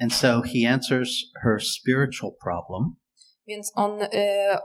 And 0.00 0.14
so 0.14 0.42
he 0.42 0.72
answers 0.72 1.10
her 1.42 1.60
spiritual 1.62 2.32
problem 2.42 2.96
Więc 3.46 3.72
on 3.74 4.02
e, 4.02 4.58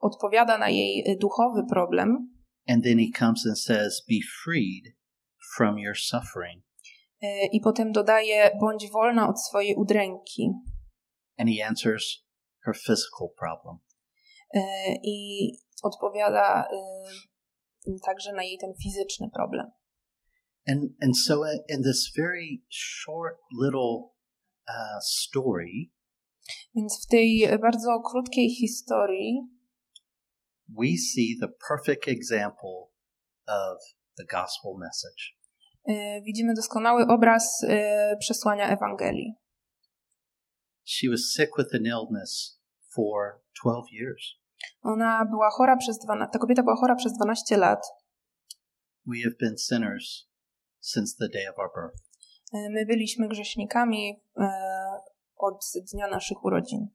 odpowiada 0.00 0.58
na 0.58 0.68
jej 0.68 1.18
duchowy 1.20 1.62
problem 1.70 2.36
and 2.66 2.84
then 2.84 2.98
he 2.98 3.10
comes 3.10 3.46
and 3.46 3.56
says, 3.56 4.02
Be 4.06 4.20
freed 4.20 4.94
from 5.56 5.78
your 5.78 5.94
suffering. 5.94 6.62
E, 7.22 7.46
i 7.46 7.60
potem 7.60 7.92
dodaje: 7.92 8.50
bądź 8.60 8.90
wolna 8.90 9.28
od 9.28 9.40
swojej 9.40 9.74
udręki. 9.74 10.50
And 11.38 11.50
he 11.50 11.66
answers 11.66 12.24
her 12.64 12.74
physical 12.74 13.28
problem. 13.38 13.78
E, 14.54 14.60
I 15.02 15.50
odpowiada 15.82 16.68
e, 17.86 17.98
także 18.06 18.32
na 18.32 18.42
jej 18.42 18.58
ten 18.58 18.74
fizyczny 18.82 19.30
problem. 19.34 19.66
And, 20.68 20.82
and 21.02 21.18
so, 21.18 21.34
in 21.68 21.82
this 21.82 22.12
very 22.16 22.62
short 22.70 23.38
little 23.62 24.10
uh, 24.68 25.02
story, 25.02 25.90
Więc 26.74 27.06
w 27.06 27.06
tej 27.06 27.58
bardzo 27.60 28.00
krótkiej 28.10 28.50
historii 28.50 29.56
we 30.68 30.96
see 30.96 31.36
the 31.40 31.48
perfect 31.68 32.08
example 32.08 32.90
of 33.48 33.78
the 34.18 34.24
gospel 34.24 34.76
message. 34.78 35.35
E, 35.88 36.22
widzimy 36.22 36.54
doskonały 36.54 37.06
obraz 37.06 37.64
e, 37.68 38.16
przesłania 38.20 38.68
Ewangelii. 38.68 39.34
She 40.84 41.10
was 41.10 41.20
sick 41.20 41.50
with 41.58 41.74
an 41.74 41.86
illness 41.86 42.60
for 42.94 43.40
12 43.62 43.92
years. 43.92 44.34
Ona 44.82 45.24
była 45.24 45.50
chora 45.50 45.76
przez 45.76 45.98
12, 45.98 46.32
ta 46.32 46.38
kobieta 46.38 46.62
była 46.62 46.76
chora 46.76 46.94
przez 46.94 47.12
12 47.12 47.56
lat. 47.56 47.80
We 49.06 49.16
have 49.24 49.34
been 49.40 49.58
sinners 49.58 50.28
since 50.80 51.16
the 51.18 51.28
day 51.28 51.48
of 51.50 51.58
our 51.58 51.70
birth. 51.74 52.02
E, 52.54 52.70
My 52.70 52.86
byliśmy 52.86 53.28
grzesznikami 53.28 54.20
od 55.36 55.60
dnia 55.92 56.06
naszych 56.08 56.44
urodzin, 56.44 56.88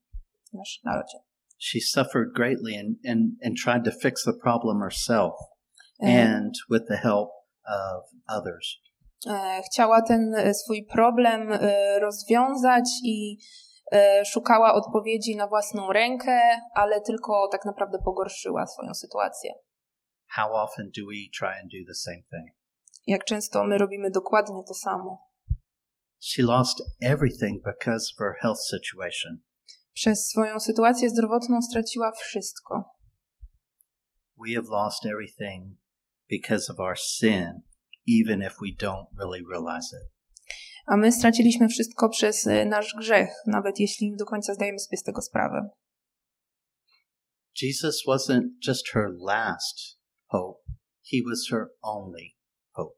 naszych 0.53 0.83
narodzin. 0.83 1.19
She 1.59 1.79
suffered 1.79 2.33
greatly 2.33 2.79
and, 2.79 2.97
and, 3.05 3.21
and 3.45 3.55
tried 3.57 3.85
to 3.85 3.91
fix 3.91 4.23
the 4.23 4.33
problem 4.33 4.81
herself 4.81 5.33
and 5.99 6.53
with 6.69 6.87
the 6.87 6.97
help 6.97 7.29
of 7.71 8.03
others. 8.37 8.77
e, 9.27 9.61
Chciała 9.65 10.01
ten 10.01 10.35
e, 10.35 10.53
swój 10.53 10.85
problem 10.85 11.51
e, 11.51 11.99
rozwiązać 11.99 12.89
i 13.03 13.37
szukała 14.25 14.73
odpowiedzi 14.73 15.35
na 15.35 15.47
własną 15.47 15.93
rękę, 15.93 16.41
ale 16.75 17.01
tylko 17.01 17.47
tak 17.51 17.65
naprawdę 17.65 17.97
pogorszyła 18.05 18.67
swoją 18.67 18.93
sytuację. 18.93 19.53
How 20.27 20.53
often 20.53 20.85
do 20.97 21.01
we 21.05 21.29
try 21.39 21.59
and 21.61 21.71
do 21.71 21.77
the 21.87 21.95
same 21.95 22.23
thing? 22.31 22.57
Jak 23.07 23.25
często 23.25 23.63
my 23.63 23.77
robimy 23.77 24.11
dokładnie 24.11 24.63
to 24.67 24.73
samo. 24.73 25.17
She 26.19 26.43
lost 26.43 26.81
everything 27.01 27.63
because 27.63 28.13
of 28.13 28.19
her 28.19 28.33
health 28.41 28.59
situation. 28.59 29.37
Przez 29.93 30.29
swoją 30.29 30.59
sytuację 30.59 31.09
zdrowotną 31.09 31.61
straciła 31.61 32.11
wszystko. 32.11 32.83
We 34.37 34.55
have 34.55 34.67
lost 34.69 35.05
everything 35.05 35.80
because 36.31 36.71
of 36.71 36.79
our 36.79 36.95
sin, 36.97 37.63
even 38.07 38.41
if 38.41 38.53
we 38.61 38.71
don't 38.71 39.07
really 39.19 39.41
realize 39.51 39.93
it. 39.93 40.07
A 40.87 40.97
my 40.97 41.11
straciliśmy 41.11 41.67
wszystko 41.67 42.09
przez 42.09 42.47
e, 42.47 42.65
nasz 42.65 42.95
grzech, 42.97 43.29
nawet 43.47 43.79
jeśli 43.79 44.11
nie 44.11 44.17
do 44.17 44.25
końca 44.25 44.53
zdajemy 44.53 44.79
sobie 44.79 44.97
z 44.97 45.03
tego 45.03 45.21
sprawę. 45.21 45.69
Jesus 47.61 48.03
wasn't 48.07 48.43
just 48.67 48.87
her 48.87 49.09
last 49.19 49.99
hope, 50.27 50.61
he 51.11 51.17
was 51.29 51.47
her 51.51 51.67
only 51.81 52.35
hope. 52.71 52.97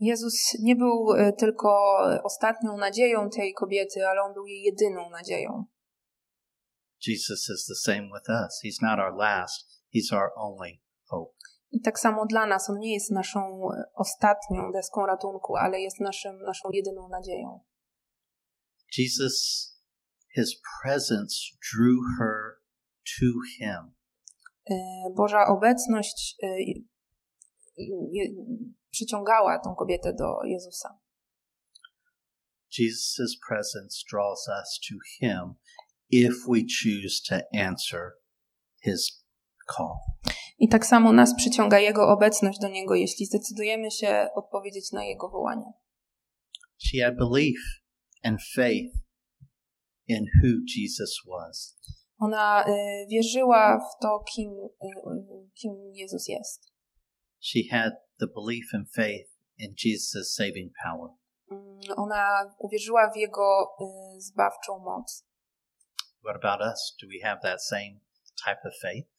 Jezus 0.00 0.34
nie 0.60 0.76
był 0.76 1.12
e, 1.12 1.32
tylko 1.32 1.98
ostatnią 2.24 2.76
nadzieją 2.76 3.30
tej 3.30 3.54
kobiety, 3.54 4.06
ale 4.06 4.22
on 4.22 4.34
był 4.34 4.46
jej 4.46 4.62
jedyną 4.62 5.10
nadzieją. 5.10 5.64
Jesus 7.06 7.48
is 7.54 7.66
the 7.66 7.92
same 7.92 8.02
with 8.02 8.28
us. 8.28 8.60
He's 8.64 8.82
not 8.82 8.98
our 8.98 9.16
last, 9.16 9.82
he's 9.94 10.12
our 10.12 10.30
only 10.36 10.80
hope. 11.04 11.47
I 11.70 11.80
tak 11.80 11.98
samo 11.98 12.26
dla 12.26 12.46
nas, 12.46 12.70
on 12.70 12.78
nie 12.78 12.94
jest 12.94 13.10
naszą 13.10 13.40
e, 13.40 13.84
ostatnią 13.94 14.72
deską 14.72 15.06
ratunku, 15.06 15.56
ale 15.56 15.80
jest 15.80 16.00
naszym, 16.00 16.42
naszą 16.42 16.70
jedyną 16.72 17.08
nadzieją. 17.08 17.60
Jesus, 18.98 19.36
his 20.34 20.60
presence 20.82 21.34
drew 21.72 21.98
her 22.18 22.58
to 23.04 23.26
him. 23.58 23.94
E, 24.70 24.74
Boża 25.16 25.46
obecność 25.46 26.36
e, 26.42 26.48
przyciągała 28.90 29.58
tą 29.58 29.74
kobietę 29.74 30.12
do 30.12 30.44
Jezusa. 30.44 30.98
Jesus' 32.78 33.38
presence 33.48 34.04
draws 34.12 34.48
us 34.48 34.80
to 34.88 34.94
him 35.20 35.54
if 36.10 36.34
we 36.48 36.60
choose 36.64 37.20
to 37.28 37.36
answer 37.52 38.12
his 38.82 39.24
call. 39.66 39.98
I 40.58 40.68
tak 40.68 40.86
samo 40.86 41.12
nas 41.12 41.34
przyciąga 41.36 41.78
Jego 41.78 42.08
obecność 42.08 42.58
do 42.58 42.68
Niego, 42.68 42.94
jeśli 42.94 43.26
zdecydujemy 43.26 43.90
się 43.90 44.28
odpowiedzieć 44.34 44.92
na 44.92 45.04
Jego 45.04 45.28
wołanie. 45.28 45.72
She 46.78 47.04
had 47.04 47.16
belief 47.16 47.58
and 48.24 48.38
faith 48.54 48.94
in 50.06 50.24
who 50.42 50.48
Jesus 50.76 51.20
was. 51.26 51.78
Ona 52.18 52.64
e, 52.64 53.06
wierzyła 53.10 53.78
w 53.78 54.02
to, 54.02 54.24
kim, 54.34 54.50
e, 54.50 55.48
kim 55.54 55.72
Jezus 55.92 56.28
jest. 56.28 56.72
She 57.40 57.60
had 57.70 57.92
the 58.20 58.26
belief 58.26 58.74
and 58.74 58.90
faith 58.90 59.28
in 59.58 59.74
Jesus' 59.84 60.34
saving 60.34 60.72
power. 60.84 61.10
Mm, 61.50 61.80
Ona 61.96 62.54
uwierzyła 62.58 63.10
w 63.10 63.16
Jego 63.16 63.76
e, 63.80 64.20
zbawczą 64.20 64.78
moc. 64.78 65.24
What 66.24 66.44
about 66.44 66.60
us? 66.60 66.96
Do 67.02 67.08
we 67.08 67.28
have 67.28 67.40
that 67.42 67.62
same 67.64 68.00
type 68.44 68.68
of 68.68 68.74
faith? 68.82 69.17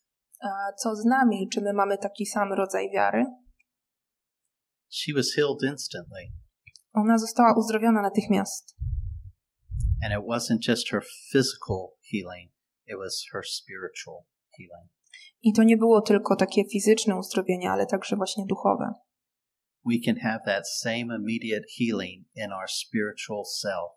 Co 0.78 0.96
z 0.96 1.06
nami? 1.06 1.50
Czy 1.54 1.62
my 1.62 1.74
mamy 1.74 1.98
taki 1.98 2.26
sam 2.26 2.54
rodzaj 2.54 2.90
wiary? 2.94 3.26
She 4.90 5.14
was 5.14 5.34
healed 5.36 5.64
instantly. 5.64 6.32
Ona 6.94 7.18
została 7.18 7.54
uzdrowiona 7.58 8.02
natychmiast. 8.02 8.76
And 10.04 10.14
it 10.14 10.30
wasn't 10.30 10.68
just 10.68 10.90
her 10.90 11.04
physical 11.32 11.98
healing, 12.12 12.52
it 12.88 12.98
was 12.98 13.26
her 13.34 13.44
spiritual 13.46 14.26
healing. 14.58 14.90
I 15.42 15.54
to 15.54 15.64
nie 15.64 15.78
było 15.78 16.02
tylko 16.02 16.36
takie 16.36 16.64
fizyczne 16.66 17.16
uzdrowienie, 17.16 17.72
ale 17.72 17.86
także 17.86 18.16
właśnie 18.16 18.46
duchowe. 18.46 18.94
We 19.86 19.96
can 20.06 20.16
have 20.16 20.40
that 20.46 20.70
same 20.70 21.16
immediate 21.16 21.64
healing 21.78 22.26
in 22.36 22.52
our 22.52 22.70
spiritual 22.70 23.46
self 23.46 23.92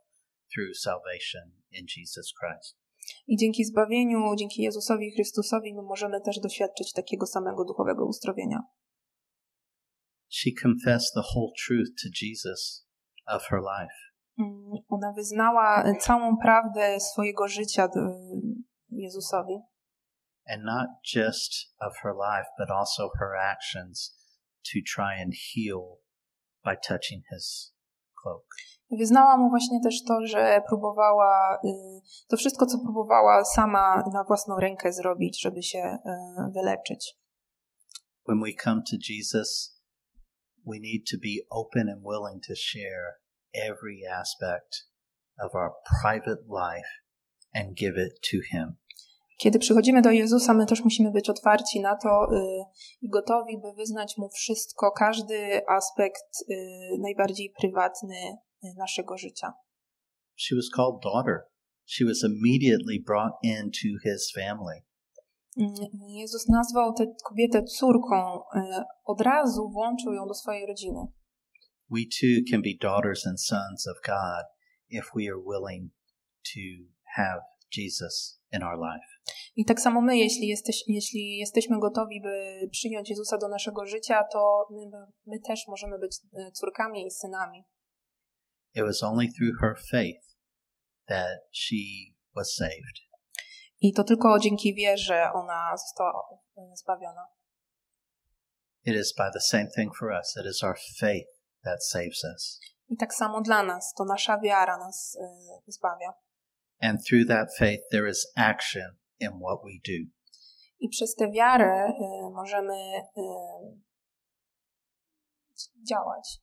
through 0.55 0.77
salvation 0.77 1.53
in 1.71 1.87
Jesus 1.97 2.33
Christ. 2.41 2.82
I 3.27 3.37
dzięki 3.37 3.65
zbawieniu, 3.65 4.19
dzięki 4.39 4.63
Jezusowi 4.63 5.11
Chrystusowi, 5.15 5.75
my 5.75 5.83
możemy 5.83 6.21
też 6.21 6.41
doświadczyć 6.41 6.93
takiego 6.93 7.27
samego 7.27 7.65
duchowego 7.65 8.07
uzdrowienia. 8.07 8.59
She 10.29 10.51
confessed 10.63 11.15
the 11.15 11.21
whole 11.35 11.53
truth 11.67 11.91
to 12.03 12.09
Jesus 12.23 12.87
of 13.27 13.43
her 13.43 13.61
life. 13.61 13.95
Mm, 14.39 14.71
Ona 14.89 15.13
wyznała 15.13 15.85
całą 16.01 16.37
prawdę 16.43 17.01
swojego 17.01 17.49
życia 17.49 17.89
do- 17.89 18.19
Jezusowi. 18.91 19.55
and 20.47 20.65
not 20.65 20.89
just 21.15 21.53
of 21.81 21.93
her 22.03 22.13
life, 22.15 22.49
but 22.59 22.71
also 22.71 23.11
her 23.21 23.37
actions 23.37 24.19
to 24.65 24.79
try 24.97 25.23
and 25.23 25.33
heal 25.35 25.99
by 26.65 26.77
touching 26.89 27.23
his 27.33 27.75
cloak. 28.23 28.47
Wyznała 28.91 29.37
mu 29.37 29.51
właśnie 29.51 29.81
też 29.83 30.05
to, 30.09 30.27
że 30.27 30.63
próbowała, 30.69 31.59
y, 31.65 31.69
to 32.29 32.37
wszystko, 32.37 32.67
co 32.67 32.79
próbowała 32.79 33.45
sama 33.45 34.05
na 34.13 34.25
własną 34.25 34.57
rękę 34.57 34.93
zrobić, 34.93 35.43
żeby 35.43 35.63
się 35.63 35.79
y, 35.79 36.53
wyleczyć. 36.55 37.19
When 38.29 38.41
we 38.41 38.53
come 38.65 38.83
to 38.91 38.97
Jesus, 39.11 39.81
we 40.67 40.79
need 40.79 41.03
to 41.11 41.17
be 41.19 41.37
open 41.51 41.89
and 41.89 42.03
willing 42.03 42.43
to 42.49 42.55
share 42.55 43.23
every 43.55 44.07
aspect 44.21 44.73
of 45.39 45.55
our 45.55 45.73
private 46.03 46.43
life 46.49 46.91
and 47.55 47.77
give 47.77 47.97
it 47.97 48.13
to 48.31 48.39
Him. 48.53 48.77
Kiedy 49.43 49.59
przychodzimy 49.59 50.03
do 50.03 50.11
Jezusa, 50.11 50.55
my 50.55 50.67
też 50.67 50.85
musimy 50.85 51.11
być 51.11 51.31
otwarci 51.31 51.81
na 51.81 51.97
to 51.97 52.09
y, 52.09 52.65
i 53.03 53.09
gotowi, 53.09 53.59
by 53.59 53.73
wyznać 53.73 54.19
Mu 54.19 54.29
wszystko, 54.29 54.91
każdy 54.91 55.61
aspekt 55.69 56.25
y, 56.51 56.55
najbardziej 56.99 57.53
prywatny 57.61 58.17
y, 58.65 58.75
naszego 58.79 59.19
życia. 59.19 59.53
She 60.37 60.57
was 60.57 60.65
called 60.77 61.03
daughter. 61.03 61.41
She 61.87 62.05
was 62.05 62.25
immediately 62.25 63.01
brought 63.07 63.35
into 63.43 63.99
His 64.05 64.33
family. 64.35 64.83
Mm, 65.57 65.75
Jezus 66.09 66.49
nazwał 66.49 66.93
tę 66.93 67.07
kobietę 67.25 67.63
córką, 67.63 68.41
od 69.05 69.21
razu 69.21 69.71
włączył 69.71 70.13
ją 70.13 70.27
do 70.27 70.35
swojej 70.35 70.67
rodziny. 70.67 71.07
we 71.93 72.07
too 72.07 72.43
can 72.51 72.63
be 72.63 72.75
daughters 72.81 73.27
and 73.27 73.39
sons 73.39 73.87
of 73.87 73.97
God 74.03 74.45
if 74.89 75.11
we 75.15 75.29
are 75.29 75.39
willing 75.39 75.91
to 76.55 76.61
have 77.17 77.41
Jesus 77.71 78.39
in 78.51 78.63
our 78.63 78.79
life. 78.79 79.12
I 79.57 79.65
tak 79.65 79.81
samo 79.81 80.01
my, 80.01 80.17
jeśli, 80.17 80.49
jesteś, 80.49 80.85
jeśli 80.87 81.39
jesteśmy 81.39 81.79
gotowi, 81.79 82.21
by 82.21 82.69
przyjąć 82.71 83.11
Jezusa 83.11 83.39
do 83.39 83.49
naszego 83.49 83.87
życia, 83.87 84.25
to 84.33 84.67
my, 84.71 85.07
my 85.27 85.41
też 85.41 85.61
możemy 85.69 85.99
być 85.99 86.17
y, 86.17 86.51
córkami 86.53 87.07
i 87.07 87.11
synami. 87.11 87.65
It 88.75 88.85
was 88.85 89.03
only 89.03 89.29
through 89.29 89.61
her 89.61 89.77
faith 89.91 90.37
that 91.09 91.39
she 91.53 92.15
was 92.37 92.55
saved. 92.55 92.97
I 93.81 93.93
to 93.93 94.05
tylko 94.05 94.39
dzięki 94.39 94.75
wierze 94.75 95.33
ona 95.33 95.77
została 95.77 96.23
y, 96.59 96.77
zbawiona. 96.77 97.27
It 98.85 98.97
is 98.97 99.15
by 99.15 99.31
the 99.33 99.41
same 99.41 99.67
thing 99.77 99.97
for 99.99 100.13
us. 100.21 100.37
It 100.37 100.47
is 100.47 100.63
our 100.63 100.79
faith 100.99 101.29
that 101.65 101.85
saves 101.85 102.25
us. 102.25 102.61
I 102.89 102.97
tak 102.97 103.15
samo 103.15 103.41
dla 103.41 103.63
nas, 103.63 103.95
to 103.99 104.05
nasza 104.05 104.39
wiara 104.39 104.79
nas 104.79 105.19
y, 105.21 105.73
zbawia. 105.73 106.13
And 106.81 106.99
through 107.09 107.29
that 107.29 107.49
faith, 107.59 107.81
there 107.91 108.11
is 108.11 108.33
action 108.37 109.02
in 109.23 109.41
what 109.41 109.59
we 109.65 109.81
do. 109.85 109.99
I 110.81 110.89
przez 110.89 111.15
tę 111.15 111.31
wiarę 111.31 111.89
y, 111.89 112.31
możemy 112.35 112.75
y, 113.17 113.23
działać. 115.89 116.41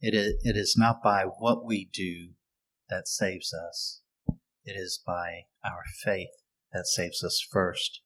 It 0.00 0.14
is, 0.14 0.34
it 0.44 0.56
is 0.56 0.76
not 0.76 0.96
by 1.02 1.30
what 1.40 1.58
we 1.68 1.76
do 1.86 2.34
that 2.88 3.08
saves 3.08 3.54
us. 3.68 4.02
It 4.64 4.76
is 4.76 5.02
by 5.06 5.46
our 5.64 5.84
faith 6.04 6.44
that 6.72 6.88
saves 6.88 7.24
us 7.24 7.48
first 7.52 8.02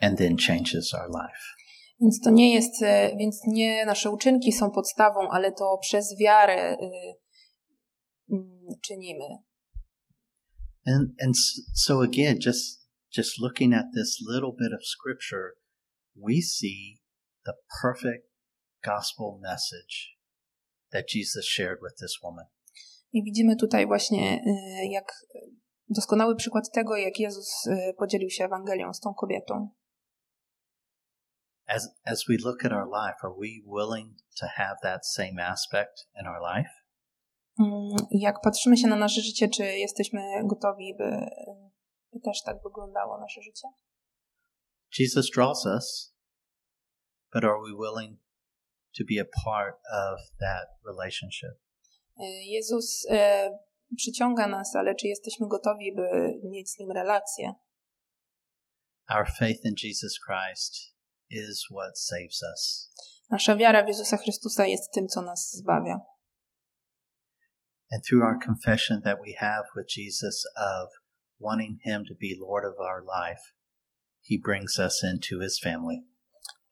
and 0.00 0.18
then 0.18 0.36
changes 0.36 0.94
our 0.94 1.08
life. 1.08 1.56
Więc 2.00 2.20
to 2.20 2.30
nie 2.30 2.54
jest, 2.54 2.82
y, 2.82 3.16
więc 3.18 3.40
nie 3.46 3.86
nasze 3.86 4.10
uczynki 4.10 4.52
są 4.52 4.70
podstawą, 4.70 5.30
ale 5.30 5.52
to 5.52 5.78
przez 5.78 6.18
wiarę 6.20 6.72
y, 6.72 7.14
mm, 8.30 8.66
czynimy. 8.82 9.24
And 10.86 11.10
and 11.22 11.36
so 11.74 12.02
again, 12.02 12.38
just 12.46 12.85
just 13.16 13.38
looking 13.38 13.74
at 13.74 13.86
this 13.94 14.18
little 14.28 14.52
bit 14.52 14.72
of 14.72 14.80
scripture, 14.84 15.54
we 16.14 16.40
see 16.40 17.00
the 17.44 17.54
perfect 17.82 18.24
gospel 18.84 19.40
message 19.42 20.16
that 20.92 21.08
Jesus 21.08 21.46
shared 21.48 21.78
with 21.82 21.96
this 22.00 22.18
woman. 22.22 22.46
I 23.12 23.22
widzimy 23.22 23.56
tutaj 23.56 23.86
właśnie, 23.86 24.40
y, 24.46 24.86
jak 24.90 25.12
doskonały 25.88 26.36
przykład 26.36 26.64
tego, 26.74 26.96
jak 26.96 27.18
Jezus 27.18 27.66
y, 27.66 27.94
podzielił 27.98 28.30
się 28.30 28.44
Ewangelią 28.44 28.94
z 28.94 29.00
tą 29.00 29.14
kobietą. 29.14 29.68
As 31.66 31.88
as 32.04 32.24
we 32.28 32.36
look 32.44 32.64
at 32.64 32.72
our 32.72 32.86
life, 32.86 33.16
are 33.22 33.34
we 33.40 33.48
willing 33.76 34.16
to 34.40 34.46
have 34.46 34.76
that 34.82 35.06
same 35.06 35.46
aspect 35.46 36.08
in 36.20 36.26
our 36.26 36.40
life? 36.56 36.70
Mm, 37.58 37.96
Jak 38.10 38.40
patrzymy 38.40 38.76
się 38.76 38.88
na 38.88 38.96
nasze 38.96 39.20
życie, 39.20 39.48
czy 39.48 39.62
jesteśmy 39.62 40.20
gotowi, 40.44 40.94
by, 40.98 41.26
by 42.16 42.20
też 42.24 42.42
tak 42.42 42.56
wyglądało 42.62 43.20
nasze 43.20 43.42
życie? 43.42 43.68
Jesus 44.98 45.30
draws 45.30 45.66
us, 45.66 46.14
but 47.34 47.44
are 47.44 47.60
we 47.60 47.72
willing 47.84 48.18
to 48.98 49.04
be 49.04 49.20
a 49.20 49.44
part 49.44 49.74
of 49.74 50.20
that 50.40 50.68
relationship? 50.86 51.54
Y, 52.20 52.24
Jezus 52.44 53.04
y, 53.04 53.96
przyciąga 53.96 54.46
nas, 54.46 54.76
ale 54.76 54.94
czy 54.94 55.06
jesteśmy 55.06 55.48
gotowi, 55.48 55.94
by 55.94 56.32
mieć 56.44 56.70
z 56.70 56.78
Nim 56.78 56.90
relację? 56.90 57.52
Our 59.08 59.26
faith 59.38 59.64
in 59.64 59.74
Jesus 59.84 60.18
Christ 60.26 60.96
is 61.30 61.66
what 61.70 61.98
saves 61.98 62.42
us. 62.52 62.92
Nasza 63.30 63.56
wiara 63.56 63.84
w 63.84 63.88
Jezusa 63.88 64.16
Chrystusa 64.16 64.66
jest 64.66 64.92
tym, 64.92 65.08
co 65.08 65.22
nas 65.22 65.50
zbawia. 65.52 66.00
And 67.92 68.04
through 68.04 68.24
our 68.24 68.38
confession 68.46 69.02
that 69.02 69.18
we 69.26 69.32
have 69.32 69.64
with 69.76 69.86
Jesus 69.96 70.44
of 70.56 70.88
wanting 71.40 71.78
Him 71.84 72.04
to 72.08 72.14
be 72.14 72.36
Lord 72.40 72.64
of 72.64 72.74
our 72.80 73.02
life, 73.02 73.42
He 74.22 74.38
brings 74.44 74.78
us 74.78 75.04
into 75.04 75.40
His 75.40 75.60
family. 75.60 76.04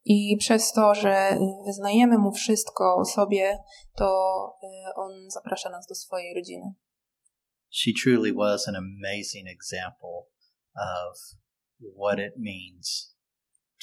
I 0.05 0.37
przez 0.37 0.73
to, 0.73 0.95
że 0.95 1.39
wyznajemy 1.67 2.19
Mu 2.19 2.33
wszystko 2.33 2.97
o 2.97 3.05
sobie, 3.05 3.59
to 3.97 4.07
y, 4.63 4.95
On 4.97 5.31
zaprasza 5.31 5.71
nas 5.71 5.87
do 5.87 5.95
swojej 5.95 6.35
rodziny. 6.35 6.75
She 7.71 7.93
truly 8.03 8.33
was 8.33 8.69
an 8.69 8.77
amazing 8.77 9.49
example 9.49 10.29
of 10.77 11.19
what 11.81 12.19
it 12.19 12.35
means 12.37 13.17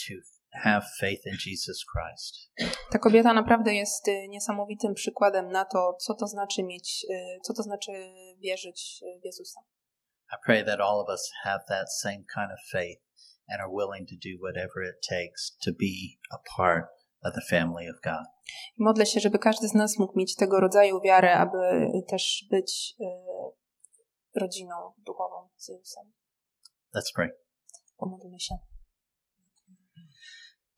to 0.08 0.14
have 0.54 0.86
faith 1.00 1.26
in 1.26 1.38
Jesus 1.46 1.86
Christ. 1.86 2.52
Ta 2.92 3.00
kobieta 3.00 3.34
naprawdę 3.34 3.74
jest 3.74 4.08
y, 4.08 4.28
niesamowitym 4.30 4.94
przykładem 4.94 5.52
na 5.52 5.66
to, 5.66 5.94
co 6.00 6.14
to 6.14 6.28
znaczy 6.28 6.64
mieć, 6.64 7.06
y, 7.10 7.40
co 7.44 7.54
to 7.54 7.64
znaczy 7.64 7.92
wierzyć 8.40 9.04
y, 9.04 9.20
w 9.22 9.26
Jezusa. 9.26 9.62
I 10.32 10.38
pray 10.46 10.64
that 10.66 10.80
all 10.80 11.02
of 11.02 11.10
us 11.10 11.32
have 11.44 11.60
that 11.68 11.92
same 11.92 12.24
kind 12.36 12.52
of 12.52 12.60
faith 12.72 13.00
and 13.48 13.62
are 13.62 13.70
willing 13.70 14.06
to 14.08 14.16
do 14.16 14.38
whatever 14.40 14.82
it 14.84 14.96
takes 15.10 15.58
to 15.62 15.72
be 15.74 16.20
a 16.32 16.38
part 16.58 16.86
of 17.24 17.34
the 17.34 17.42
family 17.50 17.88
of 17.90 17.96
God. 18.04 18.26
Modlę 18.80 19.06
się, 19.06 19.20
żeby 19.20 19.40
każdy 19.40 19.68
z 19.68 19.74
nas 19.74 19.98
mógł 20.00 20.20
mieć 20.20 20.36
tego 20.36 20.60
rodzaju 20.60 21.02
wiarę, 21.02 21.38
aby 21.38 21.58
też 22.10 22.46
być 22.52 22.96
y, 23.02 23.06
rodziną 24.42 24.76
duchową 24.98 25.50
z 25.58 25.68
Jezusem. 25.70 26.12
Let's 26.96 27.14
pray. 27.16 27.30
Pomódlmy 27.98 28.40
się. 28.40 28.56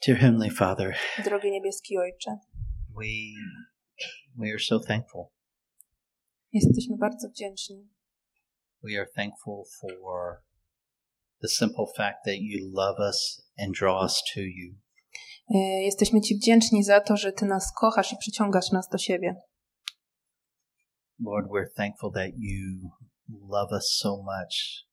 Dear 0.08 0.20
Heavenly 0.20 0.52
Father, 0.52 0.96
Drogi 1.24 1.52
niebieski 1.52 1.98
Ojcze, 1.98 2.38
we 2.90 3.06
we 4.36 4.50
are 4.50 4.60
so 4.60 4.80
thankful. 4.80 5.26
jesteśmy 6.54 6.98
bardzo 6.98 7.30
wdzięczni. 7.30 7.90
We 8.84 8.98
are 9.00 9.08
thankful 9.16 9.64
for 9.80 10.44
the 11.42 11.48
simple 11.48 11.88
fact 11.98 12.26
that 12.26 12.40
you 12.42 12.70
love 12.74 13.00
us 13.00 13.42
and 13.58 13.74
draw 13.74 14.04
us 14.04 14.22
to 14.34 14.42
you. 14.42 14.76
Y, 15.56 15.58
Jesteśmy 15.84 16.22
Ci 16.22 16.36
wdzięczni 16.36 16.84
za 16.84 17.02
to, 17.02 17.18
że 17.18 17.32
Ty 17.32 17.46
nas 17.46 17.72
kochasz 17.76 18.14
i 18.14 18.18
przyciągasz 18.18 18.72
nas 18.72 18.90
do 18.90 18.98
siebie. 18.98 19.36
Lord, 21.20 21.48
we're 21.48 21.74
thankful 21.76 22.12
that 22.12 22.32
you 22.38 22.90
love 23.30 23.72
us 23.72 23.98
so 24.02 24.18
much 24.18 24.86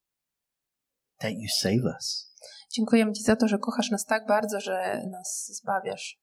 that 1.19 1.33
you 1.33 1.49
save 1.61 1.85
us. 1.97 2.35
Dziękujemy 2.73 3.13
Ci 3.13 3.23
za 3.23 3.37
to, 3.37 3.49
że 3.49 3.59
kochasz 3.59 3.91
nas 3.91 4.05
tak 4.05 4.27
bardzo, 4.27 4.61
że 4.61 5.03
nas 5.11 5.47
zbawiasz. 5.47 6.21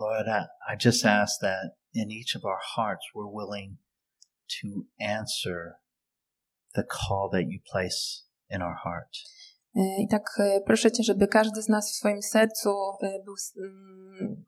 Lord, 0.00 0.26
I, 0.28 0.74
I 0.74 0.76
just 0.84 1.06
ask 1.06 1.40
that 1.40 1.70
in 1.94 2.10
each 2.10 2.36
of 2.36 2.44
our 2.44 2.60
hearts 2.76 3.06
we're 3.14 3.32
willing 3.40 3.78
to 4.60 4.68
answer 5.00 5.83
the 6.74 6.84
call 6.84 7.28
that 7.32 7.42
you 7.48 7.60
place 7.72 8.24
in 8.50 8.62
our 8.62 8.76
heart. 8.84 9.16
Y, 9.76 10.02
I 10.02 10.08
tak 10.08 10.22
y, 10.38 10.62
proszę 10.66 10.92
Cię, 10.92 11.02
żeby 11.02 11.28
każdy 11.28 11.62
z 11.62 11.68
nas 11.68 11.92
w 11.92 11.94
swoim 11.94 12.22
sercu 12.22 12.70
y, 13.02 13.22
był, 13.24 13.34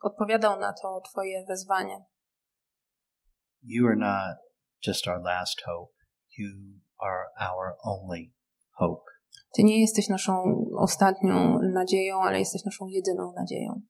odpowiadał 0.03 0.61
na 0.61 0.73
to 0.73 1.01
Twoje 1.11 1.45
wezwanie. 1.49 2.05
You 3.63 3.87
are 3.87 3.97
not 3.97 4.39
just 4.87 5.09
our 5.09 5.23
last 5.23 5.63
hope. 5.67 5.93
You 6.39 6.49
are 6.99 7.25
our 7.41 7.77
only 7.83 8.33
hope. 8.73 9.03
Ty 9.55 9.65
nie 9.65 9.81
jesteś 9.81 10.09
naszą 10.09 10.65
ostatnią 10.79 11.59
nadzieją, 11.63 12.23
ale 12.23 12.39
jesteś 12.39 12.65
naszą 12.65 12.87
jedyną 12.87 13.33
nadzieją. 13.37 13.81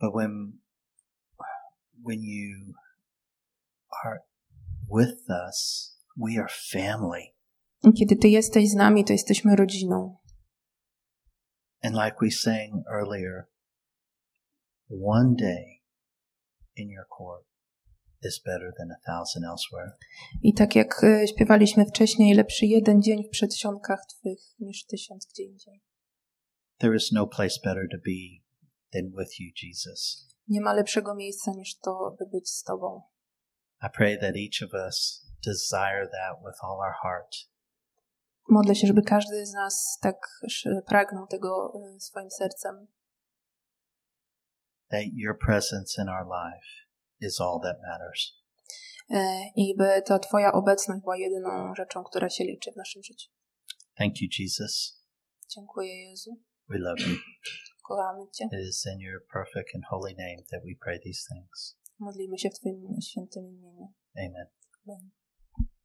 But 0.00 0.12
when 0.14 0.60
when 2.04 2.22
you 2.22 2.74
are 4.04 4.20
with 4.88 5.28
us, 5.28 5.97
we 6.18 6.40
are 6.40 6.48
family. 6.48 7.34
I 7.84 7.92
kiedy 7.92 8.16
Ty 8.16 8.28
jesteś 8.28 8.70
z 8.70 8.74
nami, 8.74 9.04
to 9.04 9.12
jesteśmy 9.12 9.56
rodziną. 9.56 10.16
And 11.82 11.94
like 11.94 12.16
we 12.22 12.30
sang 12.30 12.86
earlier, 12.86 13.48
one 14.90 15.34
day 15.36 15.82
in 16.76 16.90
your 16.90 17.06
court 17.18 17.46
is 18.22 18.42
better 18.44 18.72
than 18.78 18.90
a 18.90 18.98
thousand 19.06 19.44
elsewhere. 19.44 19.96
I 20.42 20.54
tak 20.54 20.76
jak 20.76 21.04
y, 21.04 21.28
śpiewaliśmy 21.28 21.84
wcześniej, 21.86 22.34
lepszy 22.34 22.66
jeden 22.66 23.02
dzień 23.02 23.24
w 23.24 23.30
przedsionkach 23.30 24.00
Twych 24.08 24.40
niż 24.58 24.86
tysiąc 24.86 25.26
gdzie 25.32 25.42
indziej. 25.42 25.82
There 26.78 26.96
is 26.96 27.12
no 27.12 27.26
place 27.26 27.60
better 27.64 27.88
to 27.90 27.96
be 27.96 28.42
than 28.92 29.10
with 29.18 29.40
you, 29.40 29.50
Jesus. 29.62 30.28
Nie 30.48 30.60
ma 30.60 30.72
lepszego 30.72 31.14
miejsca 31.14 31.52
niż 31.52 31.78
to, 31.78 32.16
by 32.18 32.26
być 32.26 32.50
z 32.50 32.62
Tobą. 32.62 33.02
I 33.82 33.88
pray 33.96 34.18
that 34.18 34.36
each 34.36 34.62
of 34.62 34.70
us 34.88 35.26
desire 35.44 36.06
that 36.10 36.38
with 36.44 36.56
all 36.62 36.78
our 36.80 36.94
heart. 37.02 37.36
Modlę 38.50 38.74
się, 38.74 38.86
żeby 38.86 39.02
każdy 39.02 39.46
z 39.46 39.52
nas 39.52 39.98
tak 40.02 40.16
pragnął 40.86 41.26
tego 41.26 41.72
y, 41.96 42.00
swoim 42.00 42.30
sercem, 42.30 42.86
That 44.90 45.02
your 45.12 45.38
presence 45.46 46.02
in 46.02 46.08
our 46.08 46.24
life 46.26 46.66
is 47.20 47.40
all 47.40 47.60
that 47.62 47.76
matters. 47.82 48.32
y, 49.10 49.16
i 49.56 49.74
by 49.78 50.02
ta 50.06 50.18
Twoja 50.18 50.52
obecność 50.52 51.00
była 51.02 51.16
jedyną 51.16 51.74
rzeczą, 51.74 52.04
która 52.04 52.28
się 52.30 52.44
liczy 52.44 52.72
w 52.72 52.76
naszym 52.76 53.02
życiu. 53.02 53.30
Thank 53.98 54.20
you, 54.20 54.28
Jesus. 54.38 55.02
Dziękuję 55.48 56.08
Jezu. 56.10 56.30
We 56.68 56.78
love 56.78 57.00
you. 57.02 57.16
Kochamy 57.88 58.26
Cię. 58.34 58.44
It 58.44 58.68
is 58.68 58.86
in 58.94 59.00
your 59.00 59.20
perfect 59.32 59.74
and 59.74 59.84
holy 59.90 60.14
name 60.18 60.42
that 60.50 60.60
we 60.64 60.74
pray 60.84 60.98
these 61.04 61.20
things. 61.34 61.76
مضلي 62.00 62.26
ما 62.26 62.36
شفت 62.36 62.56
فيلم 62.56 63.00
شنتين 63.00 63.62
يعني. 63.62 63.92
أيمن. 64.18 65.08